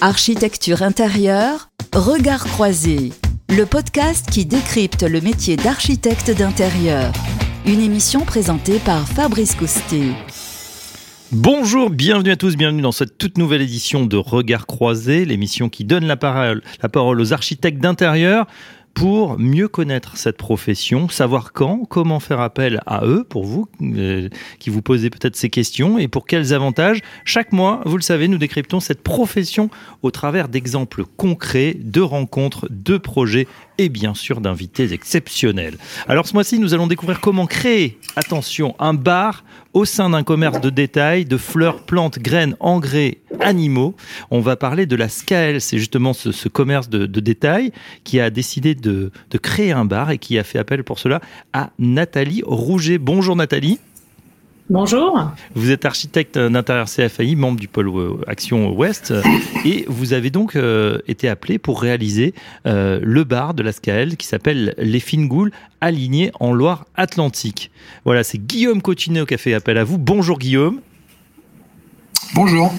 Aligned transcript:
Architecture 0.00 0.82
intérieure, 0.82 1.70
Regard 1.92 2.44
croisé, 2.44 3.10
le 3.48 3.66
podcast 3.66 4.30
qui 4.30 4.46
décrypte 4.46 5.02
le 5.02 5.20
métier 5.20 5.56
d'architecte 5.56 6.30
d'intérieur. 6.30 7.12
Une 7.66 7.80
émission 7.80 8.20
présentée 8.20 8.78
par 8.78 9.08
Fabrice 9.08 9.56
Coustet. 9.56 10.12
Bonjour, 11.32 11.90
bienvenue 11.90 12.30
à 12.30 12.36
tous, 12.36 12.56
bienvenue 12.56 12.80
dans 12.80 12.92
cette 12.92 13.18
toute 13.18 13.38
nouvelle 13.38 13.60
édition 13.60 14.06
de 14.06 14.16
Regard 14.16 14.66
croisé, 14.66 15.24
l'émission 15.24 15.68
qui 15.68 15.84
donne 15.84 16.06
la 16.06 16.16
parole 16.16 16.62
aux 17.20 17.32
architectes 17.32 17.80
d'intérieur 17.80 18.46
pour 18.98 19.38
mieux 19.38 19.68
connaître 19.68 20.16
cette 20.16 20.36
profession, 20.36 21.08
savoir 21.08 21.52
quand, 21.52 21.84
comment 21.88 22.18
faire 22.18 22.40
appel 22.40 22.80
à 22.84 23.04
eux, 23.04 23.22
pour 23.22 23.44
vous, 23.44 23.68
euh, 23.80 24.28
qui 24.58 24.70
vous 24.70 24.82
posez 24.82 25.08
peut-être 25.08 25.36
ces 25.36 25.50
questions, 25.50 25.98
et 25.98 26.08
pour 26.08 26.26
quels 26.26 26.52
avantages. 26.52 27.00
Chaque 27.24 27.52
mois, 27.52 27.80
vous 27.86 27.96
le 27.96 28.02
savez, 28.02 28.26
nous 28.26 28.38
décryptons 28.38 28.80
cette 28.80 29.04
profession 29.04 29.70
au 30.02 30.10
travers 30.10 30.48
d'exemples 30.48 31.04
concrets, 31.16 31.76
de 31.78 32.00
rencontres, 32.00 32.66
de 32.70 32.98
projets 32.98 33.46
et 33.78 33.88
bien 33.88 34.14
sûr 34.14 34.40
d'invités 34.40 34.92
exceptionnels. 34.92 35.78
Alors 36.08 36.26
ce 36.26 36.34
mois-ci, 36.34 36.58
nous 36.58 36.74
allons 36.74 36.86
découvrir 36.88 37.20
comment 37.20 37.46
créer, 37.46 37.98
attention, 38.16 38.74
un 38.78 38.94
bar 38.94 39.44
au 39.72 39.84
sein 39.84 40.10
d'un 40.10 40.24
commerce 40.24 40.60
de 40.60 40.70
détail 40.70 41.24
de 41.24 41.36
fleurs, 41.36 41.84
plantes, 41.84 42.18
graines, 42.18 42.56
engrais, 42.58 43.18
animaux. 43.40 43.94
On 44.30 44.40
va 44.40 44.56
parler 44.56 44.86
de 44.86 44.96
la 44.96 45.08
SCAEL, 45.08 45.60
c'est 45.60 45.78
justement 45.78 46.12
ce, 46.12 46.48
commerce 46.48 46.88
de, 46.88 47.06
détail 47.06 47.72
qui 48.04 48.20
a 48.20 48.30
décidé 48.30 48.74
de, 48.74 49.12
de 49.30 49.38
créer 49.38 49.72
un 49.72 49.84
bar 49.84 50.10
et 50.10 50.18
qui 50.18 50.38
a 50.38 50.44
fait 50.44 50.58
appel 50.58 50.82
pour 50.84 50.98
cela 50.98 51.20
à 51.52 51.70
Nathalie 51.78 52.42
Rouget. 52.44 52.98
Bonjour 52.98 53.36
Nathalie. 53.36 53.78
Bonjour. 54.70 55.32
Vous 55.54 55.70
êtes 55.70 55.86
architecte 55.86 56.38
d'intérieur 56.38 56.88
CFAI, 56.88 57.36
membre 57.36 57.58
du 57.58 57.68
pôle 57.68 57.88
euh, 57.88 58.20
Action 58.26 58.70
Ouest, 58.70 59.14
et 59.64 59.86
vous 59.88 60.12
avez 60.12 60.28
donc 60.28 60.56
euh, 60.56 60.98
été 61.08 61.26
appelé 61.26 61.58
pour 61.58 61.80
réaliser 61.80 62.34
euh, 62.66 63.00
le 63.02 63.24
bar 63.24 63.54
de 63.54 63.62
la 63.62 63.72
SCAEL 63.72 64.18
qui 64.18 64.26
s'appelle 64.26 64.74
Les 64.76 65.00
Fines 65.00 65.26
Goules, 65.26 65.52
aligné 65.80 66.32
en 66.38 66.52
Loire-Atlantique. 66.52 67.70
Voilà, 68.04 68.22
c'est 68.24 68.38
Guillaume 68.38 68.82
Cotineau 68.82 69.24
qui 69.24 69.32
a 69.32 69.38
fait 69.38 69.54
appel 69.54 69.78
à 69.78 69.84
vous. 69.84 69.96
Bonjour 69.96 70.38
Guillaume. 70.38 70.80
Bonjour. 72.34 72.70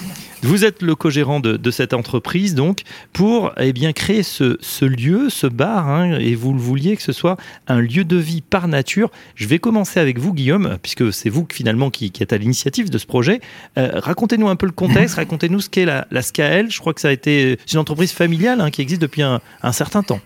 Vous 0.42 0.64
êtes 0.64 0.80
le 0.80 0.94
co-gérant 0.94 1.38
de, 1.38 1.70
cette 1.70 1.92
entreprise, 1.92 2.54
donc, 2.54 2.80
pour 3.12 3.52
eh 3.58 3.74
bien, 3.74 3.92
créer 3.92 4.22
ce, 4.22 4.84
lieu, 4.84 5.28
ce 5.28 5.46
bar, 5.46 5.88
hein, 5.88 6.18
et 6.18 6.34
vous 6.34 6.54
le 6.54 6.58
vouliez 6.58 6.96
que 6.96 7.02
ce 7.02 7.12
soit 7.12 7.36
un 7.68 7.80
lieu 7.80 8.04
de 8.04 8.16
vie 8.16 8.40
par 8.40 8.66
nature. 8.66 9.10
Je 9.34 9.46
vais 9.46 9.58
commencer 9.58 10.00
avec 10.00 10.18
vous, 10.18 10.32
Guillaume, 10.32 10.78
puisque 10.82 11.12
c'est 11.12 11.28
vous 11.28 11.46
finalement 11.52 11.90
qui, 11.90 12.10
êtes 12.20 12.32
à 12.32 12.38
l'initiative 12.38 12.88
de 12.88 12.96
ce 12.96 13.06
projet. 13.06 13.40
Euh, 13.76 13.90
racontez-nous 13.94 14.48
un 14.48 14.56
peu 14.56 14.64
le 14.64 14.72
contexte, 14.72 15.16
racontez-nous 15.16 15.60
ce 15.60 15.68
qu'est 15.68 15.84
la, 15.84 16.06
la. 16.10 16.22
Je 16.22 16.78
crois 16.78 16.94
que 16.94 17.02
ça 17.02 17.08
a 17.08 17.12
été 17.12 17.58
une 17.72 17.78
entreprise 17.78 18.12
familiale 18.12 18.62
hein, 18.62 18.70
qui 18.70 18.80
existe 18.80 19.02
depuis 19.02 19.22
un, 19.22 19.40
certain 19.72 20.02
temps. 20.02 20.20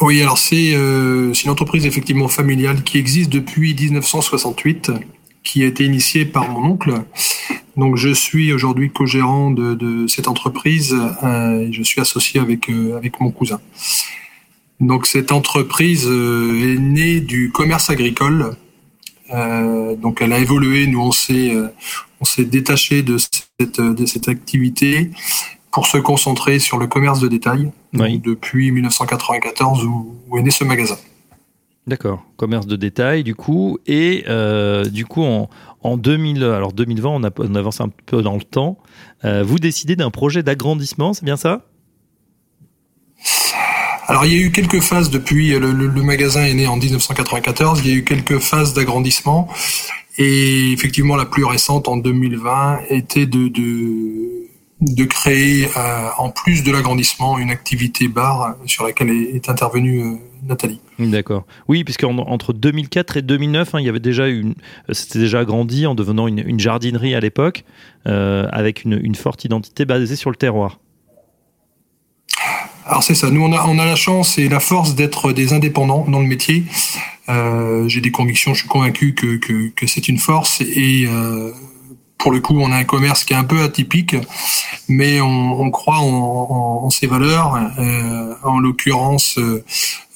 Oui, 0.00 0.20
alors 0.20 0.38
euh, 0.52 1.32
c'est 1.32 1.44
une 1.44 1.50
entreprise 1.50 1.86
effectivement 1.86 2.28
familiale 2.28 2.82
qui 2.82 2.98
existe 2.98 3.30
depuis 3.30 3.74
1968 3.74 4.90
qui 5.46 5.62
a 5.62 5.66
été 5.66 5.84
initiée 5.84 6.26
par 6.26 6.50
mon 6.50 6.72
oncle 6.72 6.92
donc 7.76 7.96
je 7.96 8.08
suis 8.08 8.52
aujourd'hui 8.52 8.90
co-gérant 8.90 9.50
de, 9.50 10.06
cette 10.08 10.28
entreprise 10.28 10.96
euh, 11.22 11.60
et 11.60 11.72
je 11.72 11.82
suis 11.82 12.00
associé 12.00 12.40
avec, 12.40 12.70
euh, 12.70 12.96
avec 12.96 13.20
mon 13.20 13.30
cousin. 13.30 13.60
Donc 14.80 15.06
cette 15.06 15.32
entreprise 15.32 16.06
euh, 16.06 16.74
est 16.74 16.78
née 16.78 17.20
du 17.20 17.50
commerce 17.50 17.90
agricole. 17.90 18.56
donc 19.30 20.22
elle 20.22 20.32
a 20.32 20.38
évolué. 20.38 20.86
Nous 20.86 21.00
on 21.00 21.12
s'est 21.12 21.52
on 22.20 22.24
s'est 22.24 22.44
détaché 22.44 23.02
de 23.02 23.16
cette 23.18 23.80
de 23.80 24.06
cette 24.06 24.28
activité 24.28 25.10
pour 25.70 25.86
se 25.86 25.98
concentrer 25.98 26.58
sur 26.58 26.78
le 26.78 26.86
commerce 26.86 27.20
de 27.20 27.28
détail 27.28 27.72
depuis 27.92 28.70
1994 28.70 29.84
où, 29.84 30.14
où 30.28 30.38
est 30.38 30.42
né 30.42 30.50
ce 30.50 30.64
magasin. 30.64 30.96
D'accord, 31.86 32.24
commerce 32.36 32.66
de 32.66 32.74
détail 32.74 33.22
du 33.22 33.36
coup 33.36 33.78
et 33.86 34.24
du 34.90 35.06
coup 35.06 35.22
en, 35.22 35.48
en 35.86 35.96
2000, 35.96 36.42
alors 36.42 36.72
2020, 36.72 37.08
on, 37.08 37.54
avance 37.54 37.80
un 37.80 37.88
peu 38.06 38.20
dans 38.20 38.34
le 38.34 38.42
temps. 38.42 38.78
Euh, 39.24 39.44
vous 39.44 39.58
décidez 39.58 39.94
d'un 39.94 40.10
projet 40.10 40.42
d'agrandissement, 40.42 41.14
c'est 41.14 41.24
bien 41.24 41.36
ça? 41.36 41.64
Alors 44.08 44.24
il 44.24 44.32
y 44.32 44.36
a 44.36 44.40
eu 44.40 44.50
quelques 44.52 44.80
phases 44.80 45.10
depuis 45.10 45.50
le, 45.58 46.02
magasin 46.02 46.44
est 46.44 46.54
né 46.54 46.66
en 46.66 46.76
1994. 46.76 47.80
Il 47.84 47.90
y 47.90 47.94
a 47.94 47.96
eu 47.96 48.04
quelques 48.04 48.38
phases 48.38 48.74
d'agrandissement 48.74 49.48
et 50.18 50.72
effectivement 50.72 51.16
la 51.16 51.26
plus 51.26 51.44
récente 51.44 51.88
en 51.88 51.96
2020 51.96 52.80
était 52.90 53.26
de 53.26 55.04
créer 55.04 55.68
euh, 55.76 56.08
en 56.18 56.30
plus 56.30 56.62
de 56.62 56.72
l'agrandissement 56.72 57.38
une 57.38 57.50
activité 57.50 58.08
bar 58.08 58.56
sur 58.66 58.84
laquelle 58.84 59.10
est, 59.10 59.48
intervenue 59.48 60.02
euh, 60.02 60.16
Nathalie. 60.46 60.80
D'accord. 60.98 61.44
Oui, 61.68 61.84
puisque 61.84 62.04
entre 62.04 62.52
2004 62.52 63.16
et 63.18 63.22
2009, 63.22 63.74
hein, 63.74 63.80
il 63.80 63.86
y 63.86 63.88
avait 63.88 64.00
déjà 64.00 64.28
une, 64.28 64.54
c'était 64.90 65.18
déjà 65.18 65.40
agrandi 65.40 65.86
en 65.86 65.94
devenant 65.94 66.28
une, 66.28 66.58
jardinerie 66.58 67.14
à 67.14 67.20
l'époque, 67.20 67.64
euh, 68.06 68.46
avec 68.52 68.84
une, 68.84 69.14
forte 69.14 69.44
identité 69.44 69.84
basée 69.84 70.16
sur 70.16 70.30
le 70.30 70.36
terroir. 70.36 70.78
Alors 72.84 73.02
c'est 73.02 73.14
ça. 73.14 73.30
Nous 73.30 73.42
on 73.42 73.52
a, 73.52 73.64
on 73.66 73.78
a 73.78 73.84
la 73.84 73.96
chance 73.96 74.38
et 74.38 74.48
la 74.48 74.60
force 74.60 74.94
d'être 74.94 75.32
des 75.32 75.52
indépendants 75.52 76.06
dans 76.08 76.20
le 76.20 76.26
métier. 76.26 76.64
Euh, 77.28 77.88
j'ai 77.88 78.00
des 78.00 78.12
convictions. 78.12 78.54
Je 78.54 78.60
suis 78.60 78.68
convaincu 78.68 79.14
que, 79.14 79.36
que, 79.36 79.86
c'est 79.86 80.08
une 80.08 80.18
force 80.18 80.60
et 80.60 81.06
euh, 81.08 81.50
pour 82.18 82.32
le 82.32 82.40
coup, 82.40 82.58
on 82.58 82.72
a 82.72 82.76
un 82.76 82.84
commerce 82.84 83.24
qui 83.24 83.34
est 83.34 83.36
un 83.36 83.44
peu 83.44 83.62
atypique, 83.62 84.16
mais 84.88 85.20
on, 85.20 85.70
croit 85.70 85.98
en, 85.98 86.88
ses 86.90 87.06
valeurs, 87.06 87.56
euh, 87.78 88.34
en 88.42 88.58
l'occurrence 88.58 89.38
euh, 89.38 89.64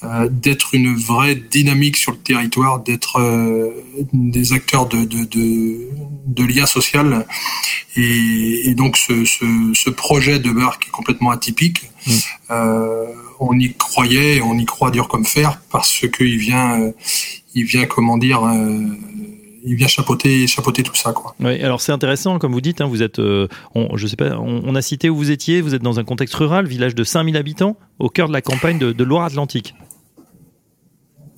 euh, 0.05 0.29
d'être 0.31 0.75
une 0.75 0.95
vraie 0.95 1.35
dynamique 1.35 1.97
sur 1.97 2.13
le 2.13 2.19
territoire, 2.19 2.81
d'être 2.81 3.21
des 4.13 4.53
acteurs 4.53 4.87
de, 4.87 5.05
de, 5.05 5.89
de, 6.27 6.45
lien 6.45 6.67
social. 6.67 7.27
Et, 7.97 8.75
donc 8.75 8.97
ce, 8.97 9.91
projet 9.91 10.39
de 10.39 10.51
bar 10.51 10.79
qui 10.79 10.89
est 10.89 10.93
complètement 10.93 11.31
atypique, 11.31 11.91
mmh. 12.07 12.13
on 13.41 13.59
y 13.59 13.75
croyait, 13.75 14.41
on 14.41 14.57
y 14.57 14.65
croit 14.65 14.91
dur 14.91 15.09
comme 15.09 15.27
fer, 15.27 15.61
parce 15.71 16.07
qu'il 16.09 16.39
vient, 16.39 16.93
il 17.55 17.65
vient, 17.65 17.85
comment 17.87 18.17
dire 18.17 18.41
il 19.65 19.75
vient 19.75 19.89
chapeauter, 19.89 20.47
chapeauter 20.47 20.83
tout 20.83 20.95
ça. 20.95 21.13
Quoi. 21.13 21.35
Oui, 21.41 21.61
alors 21.63 21.81
c'est 21.81 21.93
intéressant, 21.93 22.39
comme 22.39 22.53
vous 22.53 22.61
dites, 22.61 22.81
hein, 22.81 22.87
vous 22.87 23.03
êtes, 23.03 23.19
euh, 23.19 23.49
on, 23.75 23.97
je 23.97 24.07
sais 24.07 24.17
pas, 24.17 24.39
on, 24.39 24.75
a 24.75 24.83
cité 24.83 25.11
où 25.11 25.17
vous 25.17 25.31
étiez, 25.31 25.61
vous 25.61 25.75
êtes 25.75 25.83
dans 25.83 25.99
un 25.99 26.05
contexte 26.05 26.35
rural, 26.35 26.67
village 26.67 26.95
de 26.95 27.05
5000 27.05 27.37
habitants, 27.37 27.77
au 27.99 28.09
cœur 28.09 28.29
de 28.29 28.33
la 28.33 28.43
campagne 28.43 28.79
de, 28.79 29.05
Loire-Atlantique. 29.05 29.75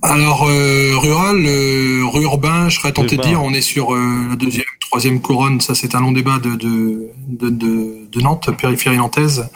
Alors, 0.02 0.46
euh, 0.48 0.96
rural, 0.96 1.44
euh, 1.46 2.20
urbain, 2.20 2.68
je 2.68 2.78
serais 2.78 2.92
tenté 2.92 3.16
de 3.16 3.22
dire, 3.22 3.42
on 3.42 3.52
est 3.52 3.60
sur 3.60 3.94
la 3.94 4.36
deuxième, 4.36 4.64
troisième 4.80 5.20
couronne, 5.20 5.60
ça 5.60 5.74
c'est 5.74 5.94
un 5.94 6.00
long 6.00 6.12
débat 6.12 6.38
de, 6.38 6.56
de, 6.56 7.10
de, 7.28 8.20
Nantes, 8.20 8.50
périphérie 8.60 8.98
nantaise, 8.98 9.48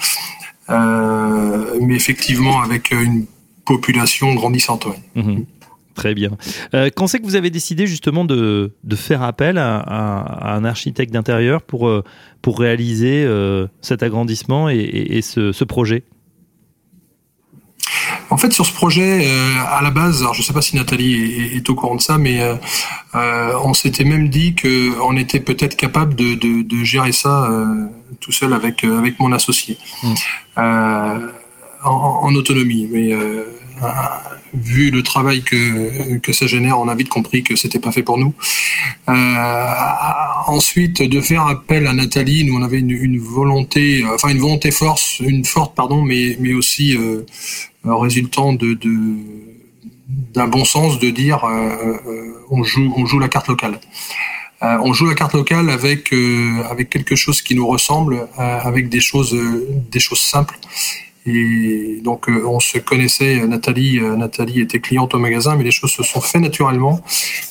mais 0.68 1.94
effectivement 1.94 2.62
avec 2.62 2.90
une 2.90 3.26
population 3.64 4.34
grandissante. 4.34 4.86
Ouais. 4.86 5.22
Mhm. 5.22 5.44
Très 5.96 6.14
bien. 6.14 6.30
Euh, 6.74 6.90
quand 6.94 7.06
c'est 7.06 7.20
que 7.20 7.24
vous 7.24 7.36
avez 7.36 7.48
décidé 7.48 7.86
justement 7.86 8.26
de, 8.26 8.70
faire 8.94 9.22
appel 9.22 9.56
à, 9.56 10.54
un 10.54 10.64
architecte 10.64 11.12
d'intérieur 11.12 11.62
pour, 11.62 11.88
euh, 11.88 12.04
pour 12.42 12.60
réaliser 12.60 13.24
euh, 13.24 13.66
cet 13.80 14.02
agrandissement 14.02 14.68
et, 14.68 15.20
ce, 15.22 15.64
projet? 15.64 16.04
En 18.28 18.36
fait, 18.36 18.52
sur 18.52 18.66
ce 18.66 18.72
projet, 18.72 19.26
à 19.68 19.80
la 19.82 19.90
base, 19.90 20.20
alors 20.20 20.34
je 20.34 20.40
ne 20.40 20.44
sais 20.44 20.52
pas 20.52 20.60
si 20.60 20.76
Nathalie 20.76 21.54
est, 21.54 21.70
au 21.70 21.74
courant 21.74 21.96
de 21.96 22.02
ça, 22.02 22.18
mais 22.18 22.40
on 23.14 23.72
s'était 23.72 24.04
même 24.04 24.28
dit 24.28 24.54
qu'on 24.54 25.16
était 25.16 25.40
peut-être 25.40 25.76
capable 25.76 26.14
de, 26.14 26.84
gérer 26.84 27.12
ça 27.12 27.48
tout 28.20 28.32
seul 28.32 28.52
avec, 28.52 28.84
avec 28.84 29.18
mon 29.18 29.32
associé, 29.32 29.78
mmh. 30.02 30.14
en, 31.84 32.34
autonomie. 32.34 32.86
Mais 32.92 33.14
vu 34.54 34.90
le 34.90 35.02
travail 35.02 35.42
que, 35.42 36.18
que 36.18 36.32
ça 36.32 36.46
génère, 36.46 36.78
on 36.78 36.88
a 36.88 36.94
vite 36.94 37.08
compris 37.08 37.42
que 37.42 37.56
c'était 37.56 37.78
pas 37.78 37.92
fait 37.92 38.02
pour 38.02 38.18
nous. 38.18 38.34
Euh, 39.08 39.74
ensuite, 40.46 41.02
de 41.02 41.20
faire 41.20 41.46
appel 41.46 41.86
à 41.86 41.92
Nathalie, 41.92 42.44
nous 42.44 42.56
on 42.56 42.62
avait 42.62 42.78
une, 42.78 43.18
volonté, 43.18 44.04
enfin 44.14 44.28
une 44.28 44.38
volonté 44.38 44.70
force, 44.70 45.20
une 45.20 45.44
forte 45.44 45.74
pardon, 45.74 46.02
mais 46.02 46.36
mais 46.40 46.54
aussi 46.54 46.96
euh, 46.96 47.22
résultant 47.84 48.52
de, 48.52 48.78
d'un 50.34 50.48
bon 50.48 50.64
sens 50.64 50.98
de 50.98 51.10
dire 51.10 51.44
euh, 51.44 51.96
on 52.50 52.62
joue 52.64 52.92
on 52.96 53.06
joue 53.06 53.18
la 53.18 53.28
carte 53.28 53.48
locale. 53.48 53.78
on 54.62 54.92
joue 54.92 55.06
la 55.06 55.14
carte 55.14 55.34
locale 55.34 55.68
avec 55.70 56.12
avec 56.70 56.90
quelque 56.90 57.16
chose 57.16 57.42
qui 57.42 57.54
nous 57.54 57.66
ressemble, 57.66 58.28
avec 58.38 58.88
des 58.88 59.00
choses 59.00 59.36
des 59.90 60.00
choses 60.00 60.20
simples 60.20 60.58
Et 61.26 62.00
donc, 62.04 62.28
euh, 62.28 62.44
on 62.46 62.60
se 62.60 62.78
connaissait. 62.78 63.44
Nathalie, 63.46 63.98
euh, 63.98 64.16
Nathalie 64.16 64.60
était 64.60 64.78
cliente 64.78 65.12
au 65.12 65.18
magasin, 65.18 65.56
mais 65.56 65.64
les 65.64 65.72
choses 65.72 65.90
se 65.90 66.04
sont 66.04 66.20
faites 66.20 66.40
naturellement. 66.40 67.00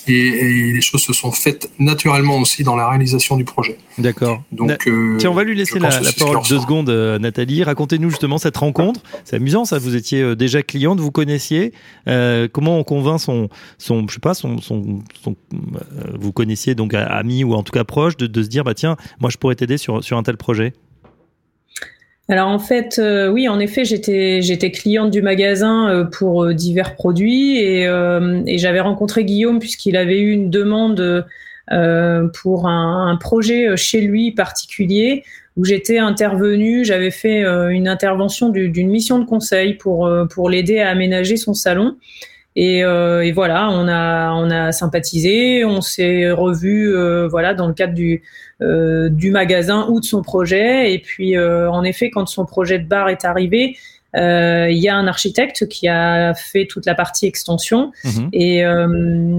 Et, 0.07 0.71
les 0.71 0.81
choses 0.81 1.01
se 1.01 1.11
sont 1.11 1.31
faites 1.31 1.69
naturellement 1.77 2.37
aussi 2.37 2.63
dans 2.63 2.75
la 2.75 2.87
réalisation 2.87 3.35
du 3.35 3.43
projet. 3.43 3.77
D'accord. 3.97 4.41
Donc, 4.51 4.87
euh, 4.87 5.17
tiens, 5.17 5.31
on 5.31 5.33
va 5.33 5.43
lui 5.43 5.55
laisser 5.55 5.79
la, 5.79 5.89
parole 6.17 6.39
deux 6.47 6.59
secondes, 6.59 6.89
Nathalie. 6.89 7.63
Racontez-nous 7.63 8.09
justement 8.09 8.37
cette 8.37 8.57
rencontre. 8.57 9.01
C'est 9.25 9.35
amusant, 9.35 9.65
ça. 9.65 9.77
Vous 9.77 9.95
étiez 9.95 10.35
déjà 10.35 10.61
cliente, 10.61 10.99
vous 10.99 11.11
connaissiez. 11.11 11.73
comment 12.05 12.79
on 12.79 12.83
convainc 12.83 13.19
son, 13.19 13.49
son, 13.77 14.07
je 14.07 14.13
sais 14.13 14.19
pas, 14.19 14.33
son, 14.33 14.61
son, 14.61 15.01
vous 16.17 16.31
connaissiez 16.31 16.75
donc 16.75 16.93
ami 16.93 17.43
ou 17.43 17.53
en 17.53 17.63
tout 17.63 17.73
cas 17.73 17.83
proche 17.83 18.15
de, 18.15 18.27
de 18.27 18.43
se 18.43 18.47
dire, 18.47 18.63
bah 18.63 18.73
tiens, 18.73 18.95
moi 19.19 19.29
je 19.29 19.37
pourrais 19.37 19.55
t'aider 19.55 19.77
sur 19.77 20.03
sur 20.03 20.17
un 20.17 20.23
tel 20.23 20.37
projet? 20.37 20.73
Alors 22.27 22.47
en 22.47 22.57
fait, 22.57 22.97
euh, 22.97 23.29
oui, 23.29 23.47
en 23.47 23.59
effet, 23.59 23.85
j'étais 23.85 24.41
j'étais 24.41 24.71
cliente 24.71 25.11
du 25.11 25.21
magasin 25.21 25.89
euh, 25.89 26.03
pour 26.05 26.43
euh, 26.43 26.53
divers 26.55 26.95
produits 26.95 27.59
et, 27.59 27.87
j'avais 28.57 28.79
rencontré 28.79 29.25
Guillaume 29.25 29.59
puisqu'il 29.59 29.95
avait 29.95 30.19
eu 30.19 30.31
une 30.31 30.49
demande 30.49 31.25
pour 32.33 32.67
un, 32.67 33.17
projet 33.19 33.77
chez 33.77 34.01
lui 34.01 34.31
particulier 34.31 35.23
où 35.55 35.63
j'étais 35.65 35.99
intervenue, 35.99 36.83
j'avais 36.83 37.11
fait 37.11 37.43
une 37.71 37.87
intervention 37.87 38.49
d'une 38.49 38.89
mission 38.89 39.19
de 39.19 39.25
conseil 39.25 39.75
pour 39.75 40.49
l'aider 40.49 40.79
à 40.79 40.89
aménager 40.89 41.37
son 41.37 41.53
salon. 41.53 41.95
Et, 42.57 42.79
et, 42.79 43.31
voilà, 43.33 43.69
on 43.69 43.87
a 43.89 44.31
on 44.33 44.49
a 44.49 44.71
sympathisé, 44.71 45.65
on 45.65 45.81
s'est 45.81 46.31
revu 46.31 46.95
voilà 47.27 47.53
dans 47.53 47.67
le 47.67 47.73
cadre 47.73 47.93
du 47.93 48.23
euh, 48.61 49.09
du 49.09 49.31
magasin 49.31 49.85
ou 49.89 49.99
de 49.99 50.05
son 50.05 50.21
projet. 50.21 50.93
Et 50.93 50.99
puis, 50.99 51.35
euh, 51.35 51.69
en 51.69 51.83
effet, 51.83 52.09
quand 52.09 52.25
son 52.25 52.45
projet 52.45 52.79
de 52.79 52.87
bar 52.87 53.09
est 53.09 53.25
arrivé, 53.25 53.75
euh, 53.75 53.94
il 54.15 54.77
y 54.77 54.87
a 54.87 54.95
un 54.95 55.07
architecte 55.07 55.67
qui 55.67 55.87
a 55.87 56.33
fait 56.33 56.65
toute 56.65 56.85
la 56.85 56.95
partie 56.95 57.25
extension. 57.25 57.91
Mhm. 58.03 58.29
Et, 58.33 58.63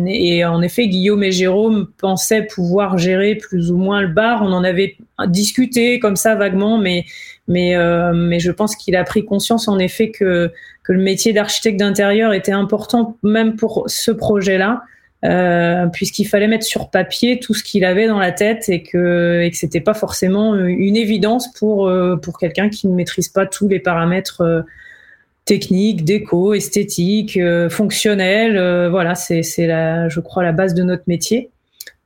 et, 0.07 0.45
en 0.45 0.63
effet, 0.63 0.89
Guillaume 0.89 1.23
et 1.23 1.33
Jérôme 1.33 1.89
pensaient 1.99 2.43
pouvoir 2.43 2.99
gérer 2.99 3.35
plus 3.37 3.71
ou 3.71 3.77
moins 3.77 4.03
le 4.03 4.09
bar. 4.09 4.43
On 4.43 4.53
en 4.53 4.65
avait 4.65 4.97
discuté 5.27 5.99
comme 5.99 6.17
ça 6.17 6.35
vaguement, 6.35 6.79
mais, 6.79 7.05
mais, 7.49 7.77
mais 8.15 8.39
je 8.39 8.51
pense 8.51 8.77
qu'il 8.77 8.97
a 8.97 9.05
pris 9.05 9.25
conscience 9.25 9.69
en 9.69 9.79
effet 9.79 10.11
que, 10.11 10.53
que 10.83 10.93
le 10.93 11.03
métier 11.03 11.33
d'architecte 11.33 11.79
d'intérieur 11.81 12.33
était 12.33 12.53
important 12.53 13.17
même 13.23 13.57
pour 13.57 13.85
ce 13.89 14.11
projet-là. 14.11 14.83
Euh, 15.25 15.87
puisqu'il 15.87 16.27
fallait 16.27 16.47
mettre 16.47 16.67
sur 16.67 16.91
papier 16.91 17.41
tout 17.41 17.55
ce 17.55 17.65
qu'il 17.65 17.87
avait 17.87 18.07
dans 18.07 18.19
la 18.19 18.33
tête 18.33 18.69
et 18.69 18.83
que 18.83 19.41
et 19.43 19.51
que 19.51 19.57
c'était 19.57 19.81
pas 19.81 19.95
forcément 19.95 20.55
une 20.55 20.95
évidence 20.95 21.51
pour 21.55 21.89
euh, 21.89 22.17
pour 22.17 22.39
quelqu'un 22.39 22.69
qui 22.69 22.87
ne 22.87 22.95
maîtrise 22.95 23.29
pas 23.29 23.47
tous 23.47 23.67
les 23.67 23.79
paramètres 23.81 24.43
euh, 24.43 24.61
techniques, 25.47 26.05
déco, 26.05 26.53
esthétiques, 26.53 27.39
fonctionnels. 27.71 28.89
voilà, 28.91 29.15
c'est 29.15 29.43
c'est 29.43 29.67
la 29.67 30.09
je 30.11 30.21
crois 30.21 30.43
la 30.43 30.53
base 30.53 30.75
de 30.75 30.83
notre 30.83 31.05
métier. 31.07 31.51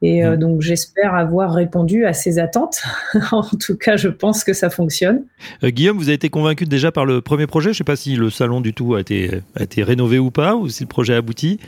Et 0.03 0.25
mmh. 0.25 0.37
donc 0.37 0.63
j'espère 0.63 1.15
avoir 1.15 1.53
répondu 1.53 2.07
à 2.07 2.15
ces 2.15 2.39
attentes. 2.39 2.83
en 3.33 3.43
tout 3.43 3.77
cas, 3.77 3.97
je 3.97 4.09
pense 4.09 4.45
que 4.45 4.55
ça 4.55 4.71
fonctionne. 4.71 5.25
Guillaume, 5.63 5.99
vous 5.99 6.05
avez 6.05 6.15
été 6.15 6.31
convaincu 6.31 6.65
déjà 6.65 6.91
par 6.91 7.05
le 7.05 7.21
premier 7.21 7.47
projet? 7.47 7.67
Je 7.67 7.75
ne 7.75 7.77
sais 7.79 7.85
pas 7.85 7.97
si 7.97 8.17
le 8.17 8.31
salon 8.31 8.63
du 8.63 8.73
tout 8.73 8.95
a 8.95 9.01
été, 9.01 9.43
a 9.57 9.65
été 9.65 9.83
rénové 9.83 10.19
ou 10.19 10.31
pas, 10.31 10.57
ou 10.57 10.71
si 10.71 10.85
le 10.85 10.89
projet 10.89 11.15
a 11.15 11.19
abouti. 11.19 11.61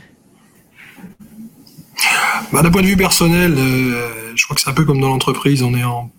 Bah, 2.51 2.61
D'un 2.61 2.71
point 2.71 2.81
de 2.81 2.87
vue 2.87 2.97
personnel, 2.97 3.55
euh, 3.57 4.33
je 4.35 4.43
crois 4.43 4.55
que 4.55 4.61
c'est 4.61 4.69
un 4.69 4.73
peu 4.73 4.85
comme 4.85 4.99
dans 4.99 5.09
l'entreprise, 5.09 5.63
on 5.63 5.73
est 5.75 5.83
en 5.83 6.11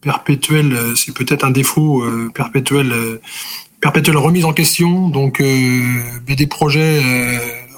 perpétuel, 0.00 0.72
euh, 0.72 0.94
c'est 0.94 1.12
peut-être 1.12 1.44
un 1.44 1.50
défaut 1.50 2.02
euh, 2.02 2.30
perpétuel, 2.34 2.92
perpétuelle 3.80 4.16
remise 4.16 4.44
en 4.44 4.52
question. 4.52 5.08
Donc 5.08 5.42
des 5.42 6.46
projets 6.46 7.00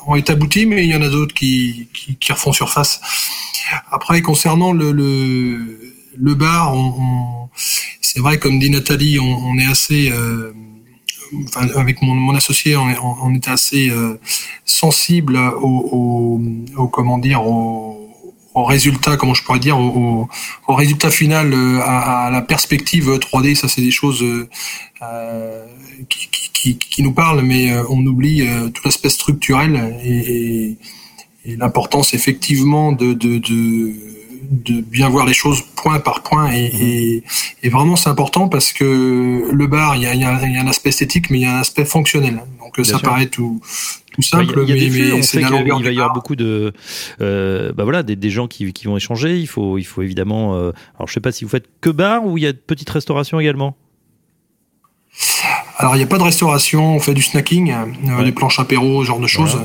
ont 0.07 0.15
été 0.15 0.33
aboutis, 0.33 0.67
mais 0.67 0.85
il 0.85 0.91
y 0.91 0.97
en 0.97 1.03
a 1.03 1.09
d'autres 1.09 1.35
qui, 1.35 1.89
qui, 1.93 2.17
qui, 2.17 2.33
refont 2.33 2.53
surface. 2.53 3.01
Après, 3.91 4.23
concernant 4.23 4.73
le, 4.73 4.93
le, 4.93 5.79
le 6.17 6.35
bar, 6.35 6.75
on, 6.75 7.49
c'est 8.01 8.21
vrai, 8.21 8.39
comme 8.39 8.59
dit 8.59 8.71
Nathalie, 8.71 9.19
on, 9.19 9.25
on 9.25 9.59
est 9.59 9.67
assez 9.67 10.13
avec 11.77 12.03
mon, 12.03 12.35
associé, 12.35 12.77
on, 12.77 13.35
était 13.35 13.51
assez 13.51 13.91
euh, 13.91 14.19
sensible 14.65 15.39
au, 15.61 16.41
comment 16.93 17.19
dire, 17.19 17.47
au, 17.47 17.95
résultat, 18.55 19.17
comment 19.17 19.35
je 19.35 19.45
pourrais 19.45 19.61
dire, 19.61 19.79
au, 19.79 20.29
résultat 20.69 21.11
final, 21.11 21.53
euh, 21.53 21.81
à, 21.83 22.29
la 22.31 22.43
perspective 22.43 23.09
3D. 23.09 23.55
Ça, 23.55 23.69
c'est 23.69 23.83
des 23.83 23.91
choses 23.91 24.23
euh, 24.23 25.67
qui, 26.09 27.03
nous 27.03 27.13
parlent, 27.13 27.43
mais 27.43 27.73
on 27.89 28.05
oublie 28.05 28.47
tout 28.75 28.83
l'aspect 28.85 29.11
structurel 29.11 29.97
et, 30.05 30.77
l'importance 31.57 32.13
effectivement 32.13 32.93
de 32.93 33.15
de 34.49 34.81
bien 34.81 35.09
voir 35.09 35.27
les 35.27 35.35
choses 35.35 35.63
point 35.77 36.01
par 36.01 36.23
point. 36.23 36.53
Et, 36.53 37.23
et, 37.63 37.69
vraiment 37.69 37.97
c'est 37.97 38.09
important 38.09 38.49
parce 38.49 38.73
que 38.73 39.49
le 39.51 39.67
bar 39.67 39.97
il 39.97 40.03
y 40.03 40.07
a, 40.07 40.15
y 40.15 40.25
a, 40.25 40.31
un 40.31 40.67
aspect 40.67 40.89
esthétique 40.89 41.31
mais 41.31 41.39
il 41.39 41.43
y 41.43 41.47
a 41.47 41.57
un 41.57 41.61
aspect 41.61 41.85
fonctionnel. 41.85 42.43
Donc 42.61 42.85
ça 42.87 42.99
paraît 42.99 43.27
tout 43.27 43.61
tout 44.13 44.23
simple 44.23 44.65
il 44.67 44.71
y 44.71 44.73
a, 44.73 44.77
il 44.77 45.15
mais, 45.15 45.23
c'est 45.23 45.41
la 45.41 45.51
longueur 45.51 45.79
il 45.79 45.85
va 45.85 45.91
y 45.91 45.99
avoir 45.99 46.13
beaucoup 46.13 46.37
de 46.37 46.73
euh, 47.21 47.73
bah 47.73 47.85
voilà 47.85 48.03
des, 48.03 48.17
des 48.17 48.31
gens 48.31 48.49
qui, 48.49 48.73
qui, 48.73 48.87
vont 48.87 48.97
échanger. 48.97 49.39
Il 49.39 49.47
faut 49.47 49.79
il 49.79 49.85
faut 49.85 50.03
évidemment 50.03 50.55
euh, 50.55 50.73
alors 50.97 51.09
je 51.09 51.13
sais 51.13 51.21
pas 51.21 51.33
si 51.33 51.45
vous 51.45 51.51
faites 51.51 51.69
que 51.81 51.91
bar 51.91 52.25
ou 52.27 52.39
il 52.39 52.45
y 52.45 52.47
a 52.47 52.53
de 52.53 52.59
petites 52.59 52.91
restaurations 52.91 53.39
également? 53.39 53.77
Alors 55.79 55.95
il 55.95 55.99
n'y 55.99 56.05
a 56.05 56.09
pas 56.09 56.19
de 56.19 56.25
restauration. 56.25 56.97
On 56.97 57.01
fait 57.01 57.15
du 57.15 57.23
snacking 57.23 57.73
euh, 57.73 58.25
des 58.25 58.33
planches 58.33 58.59
apéro 58.59 59.03
ce 59.03 59.09
genre 59.09 59.21
de 59.21 59.27
choses 59.27 59.59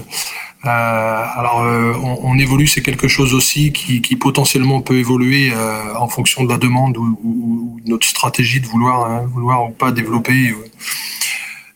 euh, 0.65 0.69
alors, 0.69 1.61
euh, 1.61 1.93
on, 2.01 2.19
on, 2.23 2.37
évolue, 2.37 2.67
c'est 2.67 2.81
quelque 2.81 3.09
chose 3.09 3.33
aussi 3.33 3.73
qui, 3.73 4.01
qui 4.01 4.15
potentiellement 4.15 4.81
peut 4.81 4.95
évoluer 4.95 5.51
euh, 5.53 5.93
en 5.95 6.07
fonction 6.07 6.43
de 6.45 6.49
la 6.49 6.57
demande 6.57 6.95
ou, 6.97 7.19
ou, 7.21 7.79
de 7.83 7.89
notre 7.89 8.07
stratégie 8.07 8.61
de 8.61 8.67
vouloir, 8.67 9.09
hein, 9.09 9.25
vouloir 9.27 9.65
ou 9.69 9.71
pas 9.71 9.91
développer 9.91 10.53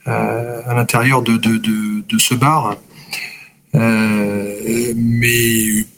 à 0.06 0.74
l'intérieur 0.74 1.22
de, 1.22 1.34
de, 1.36 1.58
de, 1.58 2.02
de, 2.08 2.18
ce 2.18 2.34
bar. 2.34 2.78
mais 3.74 4.16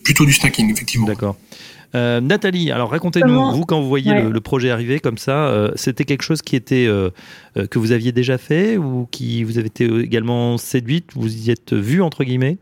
plutôt 0.03 0.25
du 0.25 0.33
snacking, 0.33 0.71
effectivement. 0.71 1.05
D'accord. 1.05 1.35
Euh, 1.95 2.21
Nathalie, 2.21 2.71
alors 2.71 2.91
racontez-nous, 2.91 3.51
vous, 3.51 3.65
quand 3.65 3.81
vous 3.81 3.87
voyez 3.87 4.13
le, 4.13 4.29
le, 4.29 4.41
projet 4.41 4.69
arriver 4.69 4.99
comme 4.99 5.17
ça, 5.17 5.47
euh, 5.47 5.71
c'était 5.75 6.05
quelque 6.05 6.21
chose 6.21 6.41
qui 6.41 6.55
était 6.55 6.85
euh, 6.85 7.09
que 7.69 7.79
vous 7.79 7.91
aviez 7.91 8.11
déjà 8.11 8.37
fait 8.37 8.77
ou 8.77 9.07
qui 9.09 9.43
vous 9.43 9.57
avez 9.57 9.67
été 9.67 9.85
également 9.85 10.57
séduite, 10.57 11.11
vous 11.15 11.47
y 11.47 11.51
êtes 11.51 11.73
vu 11.73 12.01
entre 12.01 12.23
guillemets? 12.23 12.57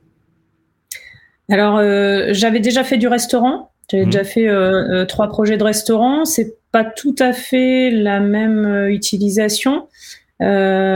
Alors, 1.49 1.77
euh, 1.77 2.29
j'avais 2.31 2.59
déjà 2.59 2.83
fait 2.83 2.97
du 2.97 3.07
restaurant. 3.07 3.71
J'avais 3.89 4.05
mmh. 4.05 4.09
déjà 4.09 4.23
fait 4.25 4.47
euh, 4.47 5.01
euh, 5.01 5.05
trois 5.05 5.29
projets 5.29 5.57
de 5.57 5.63
restaurant. 5.63 6.25
C'est 6.25 6.57
pas 6.71 6.83
tout 6.83 7.15
à 7.19 7.31
fait 7.31 7.89
la 7.89 8.19
même 8.19 8.88
utilisation. 8.89 9.88
j'avais 10.39 10.94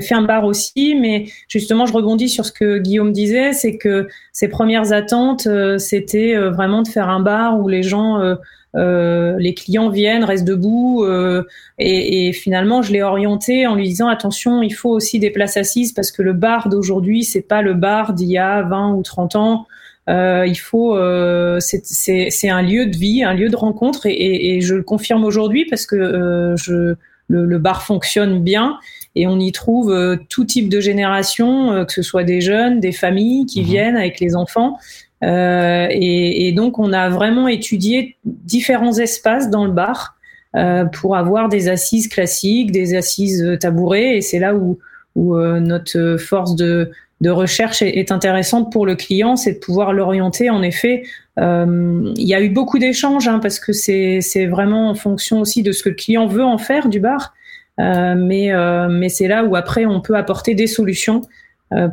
fait 0.00 0.14
un 0.14 0.22
bar 0.22 0.44
aussi, 0.44 0.94
mais 0.94 1.26
justement, 1.48 1.86
je 1.86 1.92
rebondis 1.92 2.28
sur 2.28 2.46
ce 2.46 2.52
que 2.52 2.78
Guillaume 2.78 3.12
disait, 3.12 3.52
c'est 3.52 3.76
que 3.76 4.06
ses 4.32 4.48
premières 4.48 4.92
attentes, 4.92 5.48
c'était 5.78 6.36
vraiment 6.36 6.82
de 6.82 6.88
faire 6.88 7.08
un 7.08 7.20
bar 7.20 7.58
où 7.58 7.68
les 7.68 7.82
gens 7.82 8.36
euh, 8.76 9.36
les 9.38 9.54
clients 9.54 9.88
viennent, 9.88 10.24
restent 10.24 10.44
debout, 10.44 11.04
euh, 11.04 11.44
et, 11.78 12.28
et, 12.28 12.32
finalement 12.32 12.82
je 12.82 12.92
l'ai 12.92 13.02
orienté 13.02 13.66
en 13.66 13.74
lui 13.74 13.88
disant 13.88 14.08
attention, 14.08 14.62
il 14.62 14.74
faut 14.74 14.90
aussi 14.90 15.18
des 15.18 15.30
places 15.30 15.56
assises 15.56 15.92
parce 15.92 16.10
que 16.10 16.22
le 16.22 16.32
bar 16.32 16.68
d'aujourd'hui 16.68 17.22
c'est 17.24 17.42
pas 17.42 17.62
le 17.62 17.74
bar 17.74 18.14
d'il 18.14 18.28
y 18.28 18.38
a 18.38 18.62
20 18.62 18.94
ou 18.94 19.02
30 19.02 19.36
ans. 19.36 19.66
Euh, 20.08 20.44
il 20.46 20.56
faut, 20.56 20.96
euh, 20.96 21.58
c'est 21.60 22.48
un 22.48 22.62
lieu 22.62 22.86
de 22.86 22.96
vie, 22.96 23.22
un 23.24 23.32
lieu 23.32 23.48
de 23.48 23.56
rencontre, 23.56 24.06
et, 24.06 24.12
et, 24.12 24.56
et 24.56 24.60
je 24.60 24.74
le 24.74 24.82
confirme 24.82 25.24
aujourd'hui 25.24 25.64
parce 25.64 25.86
que 25.86 25.96
euh, 25.96 26.56
je, 26.56 26.94
le, 27.28 27.46
le, 27.46 27.58
bar 27.58 27.82
fonctionne 27.82 28.42
bien 28.42 28.78
et 29.14 29.26
on 29.26 29.38
y 29.38 29.50
trouve 29.52 30.18
tout 30.28 30.44
type 30.44 30.68
de 30.68 30.80
génération, 30.80 31.84
que 31.86 31.92
ce 31.92 32.02
soit 32.02 32.24
des 32.24 32.40
jeunes, 32.40 32.80
des 32.80 32.92
familles 32.92 33.46
qui 33.46 33.62
mmh 33.62 33.64
viennent 33.64 33.96
avec 33.96 34.20
les 34.20 34.34
enfants. 34.34 34.76
Euh, 35.22 35.86
et, 35.90 36.48
et, 36.48 36.52
donc, 36.52 36.78
on 36.78 36.92
a 36.92 37.08
vraiment 37.08 37.48
étudié 37.48 38.16
différents 38.24 38.98
espaces 38.98 39.48
dans 39.48 39.64
le 39.64 39.72
bar 39.72 40.16
euh, 40.56 40.84
pour 40.84 41.16
avoir 41.16 41.48
des 41.48 41.68
assises 41.68 42.08
classiques, 42.08 42.72
des 42.72 42.94
assises 42.94 43.56
tabourées. 43.60 44.16
Et 44.16 44.20
c'est 44.20 44.38
là 44.38 44.54
où, 44.54 44.78
où 45.14 45.36
euh, 45.36 45.60
notre 45.60 46.16
force 46.18 46.56
de, 46.56 46.90
de 47.20 47.30
recherche 47.30 47.82
est, 47.82 47.98
est, 47.98 48.12
intéressante 48.12 48.72
pour 48.72 48.86
le 48.86 48.96
client, 48.96 49.36
c'est 49.36 49.54
de 49.54 49.58
pouvoir 49.58 49.92
l'orienter. 49.92 50.50
En 50.50 50.62
effet, 50.62 51.04
euh, 51.38 52.12
il 52.16 52.26
y 52.26 52.34
a 52.34 52.40
eu 52.40 52.50
beaucoup 52.50 52.78
d'échanges 52.78 53.28
hein, 53.28 53.38
parce 53.38 53.58
que 53.58 53.72
c'est 53.72 54.46
vraiment 54.46 54.90
en 54.90 54.94
fonction 54.94 55.40
aussi 55.40 55.62
de 55.62 55.72
ce 55.72 55.82
que 55.82 55.88
le 55.90 55.94
client 55.94 56.26
veut 56.26 56.44
en 56.44 56.58
faire 56.58 56.88
du 56.88 57.00
bar. 57.00 57.34
Euh, 57.80 58.14
mais 58.16 58.52
mais 58.88 59.08
c'est 59.08 59.26
là 59.26 59.44
où 59.44 59.56
après 59.56 59.84
on 59.84 60.00
peut 60.00 60.14
apporter 60.14 60.54
des 60.54 60.68
solutions 60.68 61.22